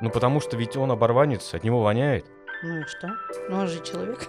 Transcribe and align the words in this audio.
Ну 0.00 0.10
потому 0.10 0.40
что 0.40 0.56
ведь 0.56 0.76
он 0.76 0.90
оборванец, 0.90 1.52
от 1.54 1.64
него 1.64 1.82
воняет. 1.82 2.24
Ну 2.62 2.80
и 2.80 2.84
что? 2.84 3.10
Ну 3.48 3.58
он 3.58 3.68
же 3.68 3.82
человек. 3.82 4.28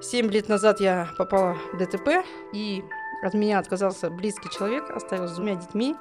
Семь 0.00 0.30
лет 0.30 0.48
назад 0.48 0.80
я 0.80 1.08
попала 1.16 1.56
в 1.72 1.78
ДТП, 1.78 2.24
и 2.52 2.84
от 3.22 3.32
меня 3.32 3.58
отказался 3.58 4.10
близкий 4.10 4.50
человек, 4.50 4.90
оставил 4.90 5.28
с 5.28 5.34
двумя 5.34 5.54
детьми. 5.54 5.96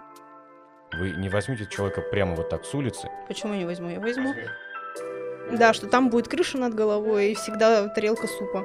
Вы 0.93 1.11
не 1.11 1.29
возьмете 1.29 1.65
человека 1.65 2.01
прямо 2.01 2.35
вот 2.35 2.49
так 2.49 2.65
с 2.65 2.73
улицы. 2.73 3.09
Почему 3.27 3.53
не 3.53 3.65
возьму? 3.65 3.89
Я 3.89 3.99
возьму. 3.99 4.33
Да, 5.51 5.73
что 5.73 5.87
там 5.87 6.09
будет 6.09 6.27
крыша 6.27 6.57
над 6.57 6.73
головой 6.73 7.31
и 7.31 7.35
всегда 7.35 7.87
тарелка 7.87 8.27
супа. 8.27 8.63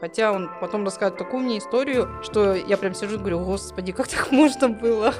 Хотя 0.00 0.32
он 0.32 0.50
потом 0.60 0.84
рассказывает 0.84 1.18
такую 1.18 1.42
мне 1.42 1.58
историю, 1.58 2.08
что 2.22 2.54
я 2.54 2.76
прям 2.76 2.94
сижу 2.94 3.16
и 3.16 3.18
говорю, 3.18 3.40
господи, 3.40 3.92
как 3.92 4.08
так 4.08 4.30
можно 4.30 4.68
было? 4.68 5.12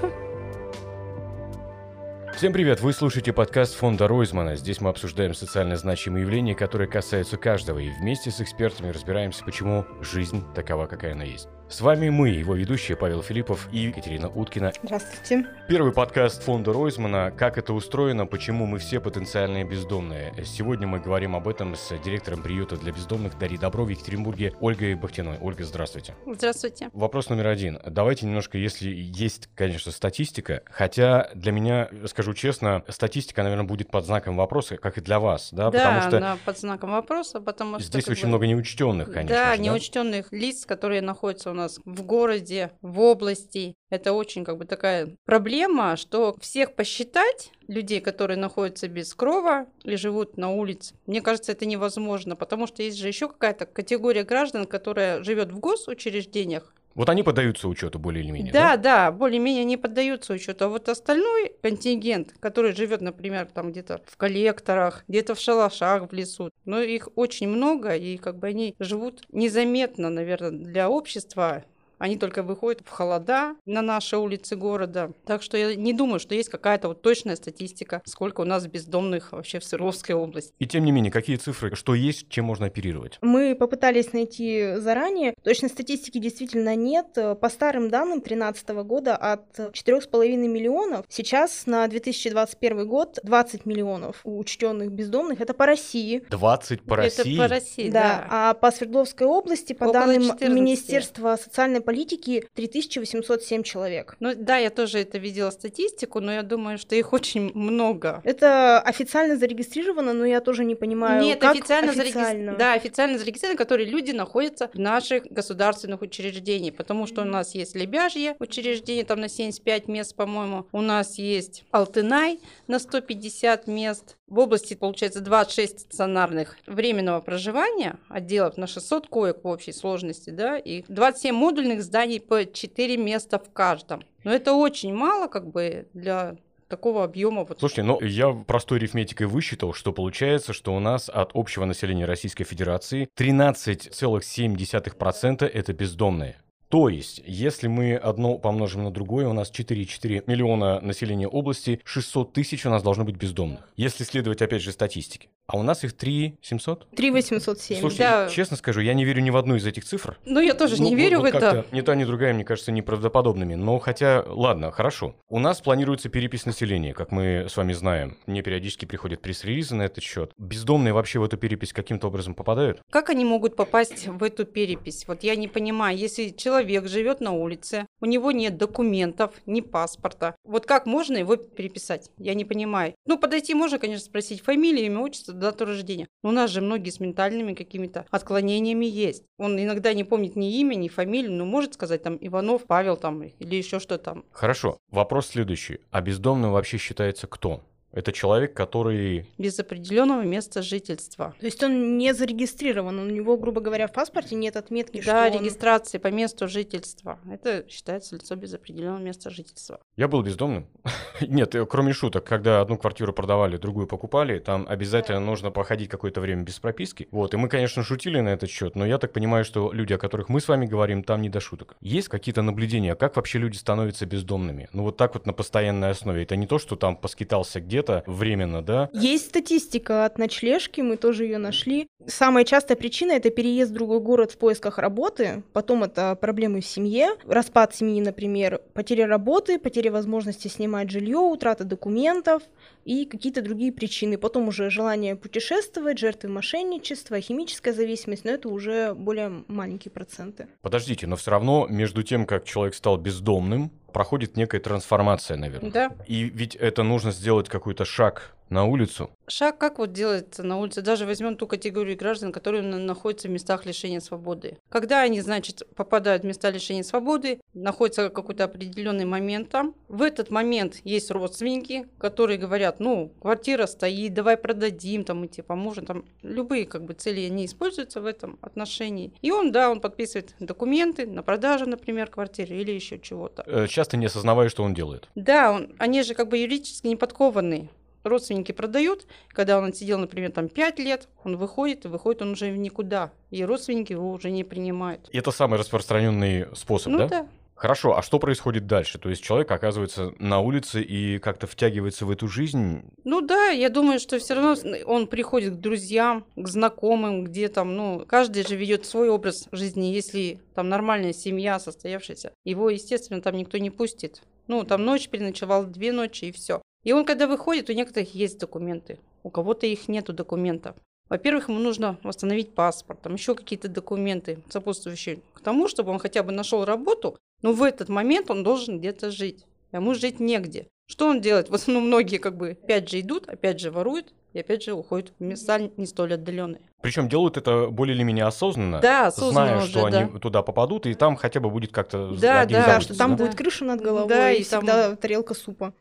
Всем 2.40 2.54
привет! 2.54 2.80
Вы 2.80 2.94
слушаете 2.94 3.34
подкаст 3.34 3.74
фонда 3.74 4.08
Ройзмана. 4.08 4.56
Здесь 4.56 4.80
мы 4.80 4.88
обсуждаем 4.88 5.34
социально 5.34 5.76
значимые 5.76 6.22
явления, 6.22 6.54
которые 6.54 6.88
касаются 6.88 7.36
каждого, 7.36 7.78
и 7.80 7.90
вместе 7.90 8.30
с 8.30 8.40
экспертами 8.40 8.88
разбираемся, 8.88 9.44
почему 9.44 9.84
жизнь 10.00 10.42
такова, 10.54 10.86
какая 10.86 11.12
она 11.12 11.24
есть. 11.24 11.50
С 11.70 11.80
вами 11.82 12.08
мы, 12.08 12.30
его 12.30 12.56
ведущие 12.56 12.96
Павел 12.96 13.22
Филиппов 13.22 13.68
и 13.70 13.78
Екатерина 13.78 14.28
Уткина. 14.28 14.72
Здравствуйте. 14.82 15.46
Первый 15.68 15.92
подкаст 15.92 16.42
фонда 16.42 16.72
Ройзмана 16.72 17.30
«Как 17.30 17.58
это 17.58 17.72
устроено? 17.72 18.26
Почему 18.26 18.66
мы 18.66 18.80
все 18.80 18.98
потенциальные 18.98 19.62
бездомные?». 19.62 20.34
Сегодня 20.44 20.88
мы 20.88 20.98
говорим 20.98 21.36
об 21.36 21.46
этом 21.46 21.76
с 21.76 21.96
директором 22.04 22.42
приюта 22.42 22.76
для 22.76 22.90
бездомных 22.90 23.38
Дарьей 23.38 23.60
Добров 23.60 23.86
в 23.86 23.90
Екатеринбурге 23.90 24.52
Ольгой 24.58 24.96
Бахтиной. 24.96 25.38
Ольга, 25.40 25.62
здравствуйте. 25.64 26.16
Здравствуйте. 26.26 26.90
Вопрос 26.92 27.28
номер 27.28 27.46
один. 27.46 27.78
Давайте 27.86 28.26
немножко, 28.26 28.58
если 28.58 28.90
есть, 28.90 29.48
конечно, 29.54 29.92
статистика, 29.92 30.62
хотя 30.66 31.30
для 31.36 31.52
меня, 31.52 31.88
скажу 32.06 32.34
честно, 32.34 32.82
статистика, 32.88 33.44
наверное, 33.44 33.64
будет 33.64 33.92
под 33.92 34.04
знаком 34.04 34.36
вопроса, 34.36 34.76
как 34.76 34.98
и 34.98 35.00
для 35.00 35.20
вас, 35.20 35.50
да, 35.52 35.70
Да, 35.70 35.78
потому 35.78 36.00
что 36.02 36.16
она 36.16 36.36
под 36.44 36.58
знаком 36.58 36.90
вопроса, 36.90 37.40
потому 37.40 37.78
что... 37.78 37.86
здесь 37.86 38.08
очень 38.08 38.22
бы, 38.22 38.28
много 38.30 38.48
неучтенных, 38.48 39.12
конечно. 39.12 39.36
Да, 39.36 39.54
же, 39.54 39.62
неучтенных 39.62 40.32
лиц, 40.32 40.66
которые 40.66 41.00
находятся 41.00 41.52
у 41.52 41.59
нас 41.60 41.80
в 41.84 42.02
городе, 42.02 42.72
в 42.82 43.00
области. 43.00 43.74
Это 43.90 44.12
очень 44.12 44.44
как 44.44 44.58
бы 44.58 44.64
такая 44.64 45.16
проблема, 45.24 45.96
что 45.96 46.36
всех 46.40 46.74
посчитать 46.74 47.52
людей, 47.68 48.00
которые 48.00 48.36
находятся 48.36 48.88
без 48.88 49.14
крова 49.14 49.66
и 49.84 49.96
живут 49.96 50.36
на 50.36 50.50
улице, 50.50 50.94
мне 51.06 51.20
кажется, 51.20 51.52
это 51.52 51.66
невозможно, 51.66 52.36
потому 52.36 52.66
что 52.66 52.82
есть 52.82 52.98
же 52.98 53.08
еще 53.08 53.28
какая-то 53.28 53.66
категория 53.66 54.24
граждан, 54.24 54.66
которая 54.66 55.22
живет 55.22 55.52
в 55.52 55.58
госучреждениях, 55.58 56.74
Вот 56.94 57.08
они 57.08 57.22
поддаются 57.22 57.68
учету 57.68 57.98
более 57.98 58.24
или 58.24 58.30
менее. 58.30 58.52
Да, 58.52 58.76
да, 58.76 59.12
более-менее 59.12 59.64
не 59.64 59.76
поддаются 59.76 60.32
учету. 60.32 60.64
А 60.64 60.68
вот 60.68 60.88
остальной 60.88 61.52
контингент, 61.62 62.34
который 62.40 62.74
живет, 62.74 63.00
например, 63.00 63.46
там 63.46 63.70
где-то 63.70 64.02
в 64.06 64.16
коллекторах, 64.16 65.04
где-то 65.06 65.34
в 65.34 65.40
шалашах 65.40 66.10
в 66.10 66.14
лесу, 66.14 66.50
но 66.64 66.80
их 66.80 67.08
очень 67.14 67.48
много, 67.48 67.94
и 67.94 68.16
как 68.16 68.38
бы 68.38 68.48
они 68.48 68.74
живут 68.80 69.22
незаметно, 69.30 70.10
наверное, 70.10 70.50
для 70.50 70.90
общества. 70.90 71.64
Они 72.00 72.16
только 72.16 72.42
выходят 72.42 72.80
в 72.84 72.88
холода 72.90 73.54
на 73.66 73.82
наши 73.82 74.16
улицы 74.16 74.56
города. 74.56 75.12
Так 75.26 75.42
что 75.42 75.58
я 75.58 75.74
не 75.76 75.92
думаю, 75.92 76.18
что 76.18 76.34
есть 76.34 76.48
какая-то 76.48 76.88
вот 76.88 77.02
точная 77.02 77.36
статистика, 77.36 78.00
сколько 78.06 78.40
у 78.40 78.44
нас 78.44 78.66
бездомных 78.66 79.32
вообще 79.32 79.60
в 79.60 79.64
Свердловской 79.64 80.14
области. 80.14 80.54
И 80.58 80.66
тем 80.66 80.84
не 80.84 80.92
менее, 80.92 81.12
какие 81.12 81.36
цифры, 81.36 81.76
что 81.76 81.94
есть, 81.94 82.28
чем 82.30 82.46
можно 82.46 82.66
оперировать? 82.66 83.18
Мы 83.20 83.54
попытались 83.54 84.14
найти 84.14 84.76
заранее. 84.76 85.34
Точной 85.44 85.68
статистики 85.68 86.16
действительно 86.18 86.74
нет. 86.74 87.06
По 87.40 87.48
старым 87.50 87.90
данным 87.90 88.20
2013 88.20 88.68
года 88.86 89.14
от 89.14 89.58
4,5 89.58 90.36
миллионов. 90.48 91.04
Сейчас 91.10 91.66
на 91.66 91.86
2021 91.86 92.88
год 92.88 93.18
20 93.22 93.66
миллионов 93.66 94.20
учтенных 94.24 94.90
бездомных. 94.90 95.42
Это 95.42 95.52
по 95.52 95.66
России. 95.66 96.24
20 96.30 96.82
по 96.82 96.96
России? 96.96 97.34
Это 97.34 97.42
по 97.42 97.48
России, 97.48 97.90
Да, 97.90 98.00
да. 98.00 98.26
а 98.30 98.54
по 98.54 98.70
Свердловской 98.70 99.26
области, 99.26 99.74
по 99.74 99.84
Около 99.84 99.92
данным 100.06 100.22
14. 100.22 100.48
Министерства 100.48 101.36
социальной 101.36 101.82
политики, 101.90 102.48
3807 102.54 103.64
человек. 103.64 104.16
Ну 104.20 104.32
да, 104.36 104.58
я 104.58 104.70
тоже 104.70 105.00
это 105.00 105.18
видела 105.18 105.50
статистику, 105.50 106.20
но 106.20 106.32
я 106.32 106.42
думаю, 106.42 106.78
что 106.78 106.94
их 106.94 107.12
очень 107.12 107.50
много. 107.52 108.20
Это 108.22 108.80
официально 108.80 109.36
зарегистрировано, 109.36 110.12
но 110.12 110.24
я 110.24 110.40
тоже 110.40 110.64
не 110.64 110.76
понимаю, 110.76 111.24
Нет, 111.24 111.40
как 111.40 111.56
официально, 111.56 111.90
официально? 111.90 112.56
Да, 112.56 112.74
официально 112.74 113.18
зарегистрированы, 113.18 113.58
которые 113.58 113.88
люди 113.88 114.12
находятся 114.12 114.70
в 114.72 114.78
наших 114.78 115.24
государственных 115.24 116.00
учреждениях, 116.00 116.76
потому 116.76 117.08
что 117.08 117.22
у 117.22 117.24
нас 117.24 117.56
есть 117.56 117.74
Лебяжье 117.74 118.36
учреждение, 118.38 119.04
там 119.04 119.20
на 119.20 119.28
75 119.28 119.88
мест, 119.88 120.14
по-моему, 120.14 120.66
у 120.70 120.80
нас 120.82 121.18
есть 121.18 121.64
Алтынай 121.72 122.38
на 122.68 122.78
150 122.78 123.66
мест, 123.66 124.16
в 124.30 124.38
области, 124.38 124.74
получается, 124.74 125.20
26 125.20 125.80
стационарных 125.80 126.56
временного 126.66 127.20
проживания, 127.20 127.98
отделов 128.08 128.56
на 128.56 128.68
600 128.68 129.08
коек 129.08 129.42
в 129.42 129.48
общей 129.48 129.72
сложности, 129.72 130.30
да, 130.30 130.56
и 130.56 130.84
27 130.86 131.34
модульных 131.34 131.79
зданий 131.80 132.20
по 132.20 132.46
4 132.46 132.96
места 132.96 133.38
в 133.38 133.52
каждом. 133.52 134.02
Но 134.24 134.32
это 134.32 134.52
очень 134.52 134.94
мало, 134.94 135.28
как 135.28 135.50
бы, 135.50 135.86
для 135.94 136.36
такого 136.68 137.04
объема. 137.04 137.44
Вот. 137.44 137.58
Слушайте, 137.58 137.82
ну 137.82 138.00
я 138.00 138.32
простой 138.32 138.78
арифметикой 138.78 139.26
высчитал, 139.26 139.74
что 139.74 139.92
получается, 139.92 140.54
что 140.54 140.74
у 140.74 140.78
нас 140.78 141.10
от 141.10 141.32
общего 141.34 141.66
населения 141.66 142.06
Российской 142.06 142.44
Федерации 142.44 143.08
13,7% 143.18 145.44
это 145.44 145.72
бездомные. 145.72 146.36
То 146.70 146.88
есть, 146.88 147.20
если 147.26 147.66
мы 147.66 147.96
одно 147.96 148.38
помножим 148.38 148.84
на 148.84 148.92
другое, 148.92 149.26
у 149.26 149.32
нас 149.32 149.50
4,4 149.50 150.22
миллиона 150.28 150.80
населения 150.80 151.26
области, 151.26 151.80
600 151.84 152.32
тысяч 152.32 152.64
у 152.64 152.70
нас 152.70 152.84
должно 152.84 153.04
быть 153.04 153.16
бездомных. 153.16 153.68
Если 153.74 154.04
следовать, 154.04 154.40
опять 154.40 154.62
же, 154.62 154.70
статистике. 154.70 155.30
А 155.52 155.56
у 155.58 155.62
нас 155.62 155.82
их 155.84 155.92
3 155.94 156.36
700? 156.40 156.86
3807. 156.94 157.80
Слушайте, 157.80 158.02
Да. 158.04 158.28
честно 158.28 158.56
скажу, 158.56 158.80
я 158.80 158.94
не 158.94 159.04
верю 159.04 159.20
ни 159.22 159.30
в 159.30 159.36
одну 159.36 159.56
из 159.56 159.66
этих 159.66 159.84
цифр. 159.84 160.18
Ну, 160.24 160.40
я 160.40 160.54
тоже 160.54 160.76
Ну, 160.78 160.84
не 160.84 160.90
вот- 160.94 161.00
верю 161.02 161.18
вот 161.20 161.32
в 161.32 161.34
это. 161.36 161.66
Ни 161.72 161.80
та, 161.80 161.94
ни 161.96 162.04
другая, 162.04 162.32
мне 162.32 162.44
кажется, 162.44 162.70
неправдоподобными. 162.72 163.54
Но 163.54 163.78
хотя, 163.80 164.24
ладно, 164.26 164.70
хорошо. 164.70 165.14
У 165.28 165.38
нас 165.38 165.60
планируется 165.60 166.08
перепись 166.08 166.46
населения, 166.46 166.94
как 166.94 167.10
мы 167.10 167.46
с 167.48 167.56
вами 167.56 167.72
знаем. 167.72 168.16
Мне 168.26 168.42
периодически 168.42 168.84
приходят 168.84 169.20
пресс-релизы 169.22 169.74
на 169.74 169.82
этот 169.82 170.04
счет. 170.04 170.32
Бездомные 170.38 170.92
вообще 170.92 171.18
в 171.18 171.24
эту 171.24 171.36
перепись 171.36 171.72
каким-то 171.72 172.06
образом 172.08 172.34
попадают? 172.34 172.80
Как 172.90 173.10
они 173.10 173.24
могут 173.24 173.56
попасть 173.56 174.06
в 174.06 174.22
эту 174.22 174.44
перепись? 174.44 175.04
Вот 175.08 175.22
я 175.24 175.34
не 175.36 175.48
понимаю, 175.48 175.96
если 175.98 176.28
человек 176.28 176.86
живет 176.86 177.20
на 177.20 177.32
улице, 177.32 177.86
у 178.00 178.06
него 178.06 178.30
нет 178.30 178.56
документов, 178.56 179.32
ни 179.46 179.60
паспорта, 179.60 180.36
вот 180.44 180.66
как 180.66 180.86
можно 180.86 181.16
его 181.16 181.36
переписать? 181.36 182.10
Я 182.18 182.34
не 182.34 182.44
понимаю. 182.44 182.94
Ну, 183.06 183.18
подойти 183.18 183.54
можно, 183.54 183.78
конечно, 183.78 184.04
спросить 184.04 184.42
фамилию, 184.42 184.86
имя, 184.86 185.00
отчество, 185.00 185.34
дату 185.40 185.64
рождения. 185.64 186.08
Но 186.22 186.28
у 186.28 186.32
нас 186.32 186.50
же 186.50 186.60
многие 186.60 186.90
с 186.90 187.00
ментальными 187.00 187.54
какими-то 187.54 188.06
отклонениями 188.10 188.86
есть. 188.86 189.24
Он 189.38 189.60
иногда 189.60 189.92
не 189.94 190.04
помнит 190.04 190.36
ни 190.36 190.60
имя, 190.60 190.74
ни 190.74 190.88
фамилию, 190.88 191.32
но 191.32 191.44
может 191.44 191.74
сказать 191.74 192.02
там 192.02 192.16
Иванов, 192.20 192.66
Павел 192.66 192.96
там 192.96 193.22
или 193.22 193.56
еще 193.56 193.80
что 193.80 193.98
там. 193.98 194.24
Хорошо. 194.30 194.78
Вопрос 194.90 195.28
следующий. 195.28 195.80
А 195.90 196.00
бездомным 196.00 196.52
вообще 196.52 196.78
считается 196.78 197.26
кто? 197.26 197.62
Это 197.92 198.12
человек, 198.12 198.54
который... 198.54 199.26
Без 199.38 199.58
определенного 199.58 200.22
места 200.22 200.62
жительства. 200.62 201.34
То 201.40 201.46
есть 201.46 201.62
он 201.62 201.98
не 201.98 202.14
зарегистрирован, 202.14 202.98
у 202.98 203.06
него, 203.06 203.36
грубо 203.36 203.60
говоря, 203.60 203.88
в 203.88 203.92
паспорте 203.92 204.36
нет 204.36 204.56
отметки, 204.56 205.02
Да, 205.04 205.28
что 205.28 205.36
он- 205.38 205.42
регистрации 205.44 205.98
по 205.98 206.08
месту 206.08 206.46
жительства. 206.48 207.18
Это 207.30 207.64
считается 207.68 208.14
лицо 208.16 208.36
без 208.36 208.54
определенного 208.54 209.00
места 209.00 209.30
жительства. 209.30 209.80
Я 209.96 210.08
был 210.08 210.22
бездомным. 210.22 210.66
Нет, 211.20 211.54
э, 211.54 211.66
кроме 211.66 211.92
шуток, 211.92 212.24
когда 212.24 212.60
одну 212.60 212.78
квартиру 212.78 213.12
продавали, 213.12 213.56
другую 213.56 213.86
покупали, 213.86 214.38
там 214.38 214.66
обязательно 214.68 215.20
нужно 215.20 215.50
походить 215.50 215.88
какое-то 215.88 216.20
время 216.20 216.42
без 216.42 216.58
прописки. 216.58 217.08
Вот, 217.10 217.34
и 217.34 217.36
мы, 217.36 217.48
конечно, 217.48 217.82
шутили 217.82 218.20
на 218.20 218.28
этот 218.30 218.48
счет, 218.50 218.76
но 218.76 218.86
я 218.86 218.98
так 218.98 219.12
понимаю, 219.12 219.44
что 219.44 219.72
люди, 219.72 219.92
о 219.92 219.98
которых 219.98 220.28
мы 220.28 220.40
с 220.40 220.48
вами 220.48 220.66
говорим, 220.66 221.02
там 221.02 221.22
не 221.22 221.28
до 221.28 221.40
шуток. 221.40 221.76
Есть 221.80 222.08
какие-то 222.08 222.42
наблюдения, 222.42 222.94
как 222.94 223.16
вообще 223.16 223.38
люди 223.38 223.56
становятся 223.56 224.06
бездомными? 224.06 224.68
Ну 224.72 224.84
вот 224.84 224.96
так 224.96 225.14
вот 225.14 225.26
на 225.26 225.32
постоянной 225.32 225.90
основе. 225.90 226.22
Это 226.22 226.36
не 226.36 226.46
то, 226.46 226.58
что 226.58 226.76
там 226.76 226.96
поскитался 226.96 227.60
где-то 227.80 228.04
временно, 228.06 228.62
да? 228.62 228.88
Есть 228.92 229.26
статистика 229.26 230.04
от 230.04 230.18
ночлежки, 230.18 230.80
мы 230.80 230.96
тоже 230.96 231.24
ее 231.24 231.38
нашли. 231.38 231.88
Самая 232.06 232.44
частая 232.44 232.76
причина 232.76 233.12
это 233.12 233.30
переезд 233.30 233.70
в 233.70 233.74
другой 233.74 234.00
город 234.00 234.32
в 234.32 234.38
поисках 234.38 234.78
работы, 234.78 235.42
потом 235.52 235.84
это 235.84 236.14
проблемы 236.16 236.60
в 236.60 236.66
семье, 236.66 237.10
распад 237.26 237.74
семьи, 237.74 238.00
например, 238.00 238.60
потеря 238.74 239.06
работы, 239.06 239.58
потеря 239.58 239.92
возможности 239.92 240.48
снимать 240.48 240.90
жилье, 240.90 241.18
утрата 241.18 241.64
документов 241.64 242.42
и 242.84 243.04
какие-то 243.04 243.42
другие 243.42 243.72
причины. 243.72 244.18
Потом 244.18 244.48
уже 244.48 244.70
желание 244.70 245.16
путешествовать, 245.16 245.98
жертвы 245.98 246.28
мошенничества, 246.30 247.20
химическая 247.20 247.74
зависимость, 247.74 248.24
но 248.24 248.32
это 248.32 248.48
уже 248.48 248.94
более 248.94 249.44
маленькие 249.48 249.92
проценты. 249.92 250.48
Подождите, 250.62 251.06
но 251.06 251.16
все 251.16 251.30
равно 251.30 251.66
между 251.68 252.02
тем, 252.02 252.26
как 252.26 252.44
человек 252.44 252.74
стал 252.74 252.96
бездомным, 252.96 253.70
проходит 253.92 254.36
некая 254.36 254.60
трансформация, 254.60 255.36
наверное. 255.36 255.70
Да. 255.70 255.90
И 256.06 256.24
ведь 256.24 256.56
это 256.56 256.82
нужно 256.82 257.10
сделать 257.10 257.48
какой-то 257.48 257.84
шаг 257.84 258.34
на 258.50 258.64
улицу. 258.66 259.10
Шаг 259.28 259.58
как 259.58 259.78
вот 259.78 259.92
делается 259.92 260.42
на 260.42 260.58
улице? 260.58 260.82
Даже 260.82 261.06
возьмем 261.06 261.36
ту 261.36 261.46
категорию 261.46 261.96
граждан, 261.96 262.32
которые 262.32 262.62
на- 262.62 262.78
находятся 262.78 263.28
в 263.28 263.30
местах 263.30 263.64
лишения 263.64 264.00
свободы. 264.00 264.58
Когда 264.68 265.00
они, 265.02 265.20
значит, 265.20 265.62
попадают 265.76 266.24
в 266.24 266.26
места 266.26 266.50
лишения 266.50 266.82
свободы, 266.82 267.40
находится 267.54 268.08
какой-то 268.10 268.44
определенный 268.44 269.04
момент 269.04 269.48
там. 269.50 269.74
В 269.88 270.02
этот 270.02 270.30
момент 270.30 270.80
есть 270.84 271.10
родственники, 271.10 271.86
которые 271.98 272.38
говорят, 272.38 272.80
ну, 272.80 273.12
квартира 273.20 273.66
стоит, 273.66 274.14
давай 274.14 274.36
продадим, 274.36 275.04
там, 275.04 275.24
и 275.24 275.28
тебе 275.28 275.44
поможем. 275.44 275.86
Там 275.86 276.04
любые 276.22 276.66
как 276.66 276.84
бы 276.84 276.94
цели 276.94 277.28
не 277.28 277.46
используются 277.46 278.00
в 278.00 278.06
этом 278.06 278.38
отношении. 278.42 279.12
И 279.22 279.30
он, 279.30 279.52
да, 279.52 279.70
он 279.70 279.80
подписывает 279.80 280.34
документы 280.40 281.06
на 281.06 281.22
продажу, 281.22 281.66
например, 281.66 282.08
квартиры 282.08 282.56
или 282.56 282.72
еще 282.72 282.98
чего-то. 282.98 283.44
Э, 283.46 283.66
Часто 283.68 283.96
не 283.96 284.06
осознавая, 284.06 284.48
что 284.48 284.64
он 284.64 284.74
делает. 284.74 285.08
Да, 285.14 285.52
он, 285.52 285.72
они 285.78 286.02
же 286.02 286.14
как 286.14 286.28
бы 286.28 286.38
юридически 286.38 286.88
не 286.88 286.96
подкованные. 286.96 287.68
Родственники 288.02 288.52
продают, 288.52 289.06
когда 289.28 289.58
он 289.58 289.64
отсидел, 289.66 289.98
например, 289.98 290.32
там 290.32 290.48
5 290.48 290.78
лет, 290.78 291.08
он 291.24 291.36
выходит, 291.36 291.84
и 291.84 291.88
выходит 291.88 292.22
он 292.22 292.32
уже 292.32 292.50
в 292.50 292.56
никуда. 292.56 293.12
И 293.30 293.44
родственники 293.44 293.92
его 293.92 294.10
уже 294.10 294.30
не 294.30 294.44
принимают. 294.44 295.08
И 295.12 295.18
это 295.18 295.30
самый 295.30 295.58
распространенный 295.58 296.46
способ, 296.54 296.92
ну 296.92 296.98
да? 296.98 297.08
да. 297.08 297.28
Хорошо, 297.60 297.94
а 297.94 298.00
что 298.00 298.18
происходит 298.18 298.66
дальше? 298.66 298.98
То 298.98 299.10
есть 299.10 299.22
человек 299.22 299.50
оказывается 299.50 300.14
на 300.18 300.40
улице 300.40 300.80
и 300.80 301.18
как-то 301.18 301.46
втягивается 301.46 302.06
в 302.06 302.10
эту 302.10 302.26
жизнь. 302.26 302.84
Ну 303.04 303.20
да, 303.20 303.48
я 303.48 303.68
думаю, 303.68 303.98
что 304.00 304.18
все 304.18 304.32
равно 304.32 304.56
он 304.86 305.06
приходит 305.06 305.56
к 305.56 305.60
друзьям, 305.60 306.24
к 306.36 306.48
знакомым, 306.48 307.22
где 307.22 307.48
там, 307.48 307.76
ну, 307.76 308.06
каждый 308.08 308.46
же 308.46 308.56
ведет 308.56 308.86
свой 308.86 309.10
образ 309.10 309.46
жизни. 309.52 309.92
Если 309.92 310.40
там 310.54 310.70
нормальная 310.70 311.12
семья, 311.12 311.60
состоявшаяся, 311.60 312.32
его, 312.46 312.70
естественно, 312.70 313.20
там 313.20 313.36
никто 313.36 313.58
не 313.58 313.68
пустит. 313.68 314.22
Ну, 314.46 314.64
там 314.64 314.82
ночь 314.86 315.08
переночевал, 315.08 315.66
две 315.66 315.92
ночи 315.92 316.24
и 316.24 316.32
все. 316.32 316.62
И 316.82 316.92
он, 316.92 317.04
когда 317.04 317.26
выходит, 317.26 317.68
у 317.68 317.72
некоторых 317.72 318.14
есть 318.14 318.38
документы, 318.38 318.98
у 319.22 319.30
кого-то 319.30 319.66
их 319.66 319.88
нету 319.88 320.12
документов. 320.12 320.76
Во-первых, 321.08 321.48
ему 321.48 321.58
нужно 321.58 321.98
восстановить 322.02 322.54
паспорт, 322.54 323.02
там 323.02 323.14
еще 323.14 323.34
какие-то 323.34 323.68
документы, 323.68 324.38
сопутствующие 324.48 325.20
к 325.34 325.40
тому, 325.40 325.68
чтобы 325.68 325.90
он 325.90 325.98
хотя 325.98 326.22
бы 326.22 326.32
нашел 326.32 326.64
работу, 326.64 327.18
но 327.42 327.52
в 327.52 327.62
этот 327.62 327.88
момент 327.88 328.30
он 328.30 328.44
должен 328.44 328.78
где-то 328.78 329.10
жить. 329.10 329.44
А 329.72 329.76
Ему 329.76 329.94
жить 329.94 330.20
негде. 330.20 330.68
Что 330.86 331.08
он 331.08 331.20
делает? 331.20 331.48
В 331.48 331.54
основном 331.54 331.86
многие 331.86 332.16
как 332.18 332.36
бы 332.36 332.50
опять 332.50 332.88
же 332.88 333.00
идут, 333.00 333.28
опять 333.28 333.60
же 333.60 333.70
воруют 333.70 334.12
и 334.32 334.40
опять 334.40 334.62
же 334.62 334.72
уходят 334.72 335.12
в 335.18 335.22
места 335.22 335.58
не 335.76 335.86
столь 335.86 336.14
отдаленные. 336.14 336.62
Причем 336.82 337.08
делают 337.08 337.36
это 337.36 337.68
более 337.68 337.94
или 337.94 338.02
менее 338.02 338.24
осознанно. 338.24 338.80
Да, 338.80 339.08
осознанно 339.08 339.46
зная, 339.46 339.58
уже, 339.58 339.68
что 339.68 339.90
да. 339.90 339.98
они 339.98 340.18
туда 340.18 340.42
попадут, 340.42 340.86
и 340.86 340.94
там 340.94 341.16
хотя 341.16 341.40
бы 341.40 341.50
будет 341.50 341.72
как-то 341.72 342.16
Да, 342.20 342.44
да, 342.46 342.80
что 342.80 342.96
там 342.96 343.16
да? 343.16 343.24
будет 343.24 343.36
крыша 343.36 343.64
над 343.64 343.80
головой 343.80 344.08
Да, 344.08 344.32
и, 344.32 344.40
и 344.40 344.44
там- 344.44 344.60
всегда 344.62 344.96
тарелка 344.96 345.34
супа. 345.34 345.74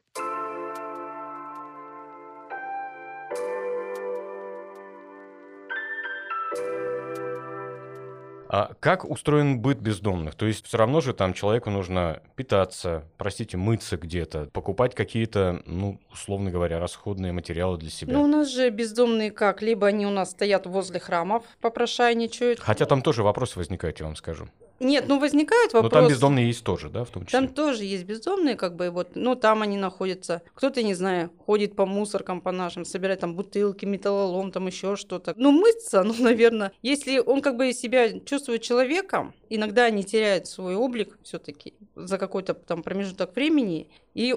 А 8.51 8.71
как 8.79 9.09
устроен 9.09 9.59
быт 9.59 9.77
бездомных? 9.77 10.33
То 10.33 10.47
есть 10.47 10.65
все 10.65 10.77
равно 10.77 11.01
же 11.01 11.13
там 11.13 11.33
человеку 11.33 11.69
нужно 11.69 12.23
питаться, 12.35 13.03
простите, 13.17 13.57
мыться 13.57 13.95
где-то, 13.95 14.49
покупать 14.51 14.95
какие-то, 14.95 15.61
ну, 15.67 15.99
условно 16.11 16.49
говоря, 16.49 16.79
расходные 16.79 17.31
материалы 17.31 17.77
для 17.77 17.91
себя. 17.91 18.13
Ну, 18.13 18.23
у 18.23 18.27
нас 18.27 18.49
же 18.49 18.71
бездомные 18.71 19.29
как? 19.29 19.61
Либо 19.61 19.85
они 19.85 20.07
у 20.07 20.09
нас 20.09 20.31
стоят 20.31 20.65
возле 20.65 20.99
храмов, 20.99 21.43
попрошайничают. 21.61 22.59
Хотя 22.59 22.87
там 22.87 23.03
тоже 23.03 23.21
вопросы 23.21 23.59
возникают, 23.59 23.99
я 23.99 24.07
вам 24.07 24.15
скажу. 24.15 24.47
Нет, 24.79 25.05
ну 25.07 25.19
возникают 25.19 25.73
Но 25.73 25.81
вопросы. 25.81 26.01
там 26.01 26.09
бездомные 26.09 26.47
есть 26.47 26.63
тоже, 26.63 26.89
да, 26.89 27.03
в 27.03 27.09
том 27.09 27.25
числе? 27.25 27.39
Там 27.39 27.49
тоже 27.49 27.83
есть 27.83 28.05
бездомные, 28.05 28.55
как 28.55 28.75
бы, 28.75 28.89
вот, 28.89 29.15
ну, 29.15 29.35
там 29.35 29.61
они 29.61 29.77
находятся. 29.77 30.41
Кто-то, 30.53 30.81
не 30.83 30.93
знаю, 30.93 31.31
ходит 31.45 31.75
по 31.75 31.85
мусоркам 31.85 32.41
по 32.41 32.51
нашим, 32.51 32.85
собирает 32.85 33.19
там 33.19 33.35
бутылки, 33.35 33.85
металлолом, 33.85 34.51
там 34.51 34.67
еще 34.67 34.95
что-то. 34.95 35.33
Ну, 35.37 35.51
мыться, 35.51 36.03
ну, 36.03 36.13
наверное, 36.19 36.71
если 36.81 37.19
он 37.19 37.41
как 37.41 37.57
бы 37.57 37.73
себя 37.73 38.19
чувствует 38.19 38.61
человеком, 38.61 39.33
иногда 39.49 39.85
они 39.85 40.03
теряют 40.03 40.47
свой 40.47 40.75
облик 40.75 41.17
все-таки 41.23 41.73
за 41.95 42.17
какой-то 42.17 42.53
там 42.53 42.83
промежуток 42.83 43.35
времени, 43.35 43.89
и 44.13 44.35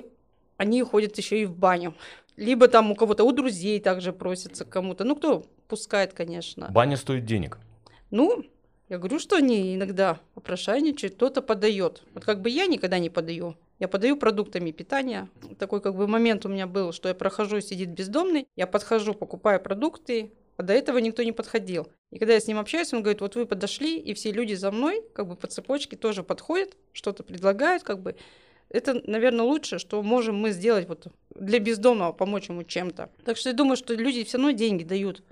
они 0.56 0.82
ходят 0.82 1.16
еще 1.18 1.42
и 1.42 1.44
в 1.44 1.56
баню. 1.56 1.94
Либо 2.36 2.68
там 2.68 2.90
у 2.90 2.94
кого-то, 2.94 3.24
у 3.24 3.32
друзей 3.32 3.78
также 3.80 4.12
просятся 4.12 4.64
к 4.64 4.70
кому-то. 4.70 5.04
Ну, 5.04 5.16
кто 5.16 5.44
пускает, 5.68 6.12
конечно. 6.14 6.68
Баня 6.70 6.96
стоит 6.96 7.24
денег. 7.24 7.58
Ну, 8.10 8.44
я 8.88 8.98
говорю, 8.98 9.18
что 9.18 9.36
они 9.36 9.74
иногда 9.74 10.20
попрошайничают, 10.34 11.14
кто-то 11.14 11.42
подает. 11.42 12.02
Вот 12.14 12.24
как 12.24 12.40
бы 12.40 12.50
я 12.50 12.66
никогда 12.66 12.98
не 12.98 13.10
подаю. 13.10 13.56
Я 13.78 13.88
подаю 13.88 14.16
продуктами 14.16 14.70
питания. 14.70 15.28
Такой 15.58 15.80
как 15.80 15.96
бы 15.96 16.06
момент 16.06 16.44
у 16.46 16.48
меня 16.48 16.66
был, 16.66 16.92
что 16.92 17.08
я 17.08 17.14
прохожу, 17.14 17.60
сидит 17.60 17.88
бездомный, 17.88 18.46
я 18.54 18.66
подхожу, 18.66 19.14
покупаю 19.14 19.60
продукты, 19.60 20.32
а 20.56 20.62
до 20.62 20.72
этого 20.72 20.98
никто 20.98 21.22
не 21.22 21.32
подходил. 21.32 21.88
И 22.10 22.18
когда 22.18 22.34
я 22.34 22.40
с 22.40 22.46
ним 22.46 22.58
общаюсь, 22.58 22.92
он 22.92 23.02
говорит, 23.02 23.20
вот 23.20 23.34
вы 23.34 23.46
подошли, 23.46 23.98
и 23.98 24.14
все 24.14 24.30
люди 24.30 24.54
за 24.54 24.70
мной, 24.70 25.02
как 25.14 25.26
бы 25.26 25.34
по 25.34 25.46
цепочке 25.46 25.96
тоже 25.96 26.22
подходят, 26.22 26.76
что-то 26.92 27.22
предлагают, 27.22 27.82
как 27.82 28.00
бы. 28.00 28.16
Это, 28.68 29.02
наверное, 29.06 29.44
лучше, 29.44 29.78
что 29.78 30.02
можем 30.02 30.36
мы 30.36 30.50
сделать 30.50 30.88
вот 30.88 31.08
для 31.34 31.58
бездомного, 31.58 32.12
помочь 32.12 32.48
ему 32.48 32.62
чем-то. 32.62 33.10
Так 33.24 33.36
что 33.36 33.50
я 33.50 33.54
думаю, 33.54 33.76
что 33.76 33.94
люди 33.94 34.24
все 34.24 34.38
равно 34.38 34.52
деньги 34.52 34.84
дают. 34.84 35.22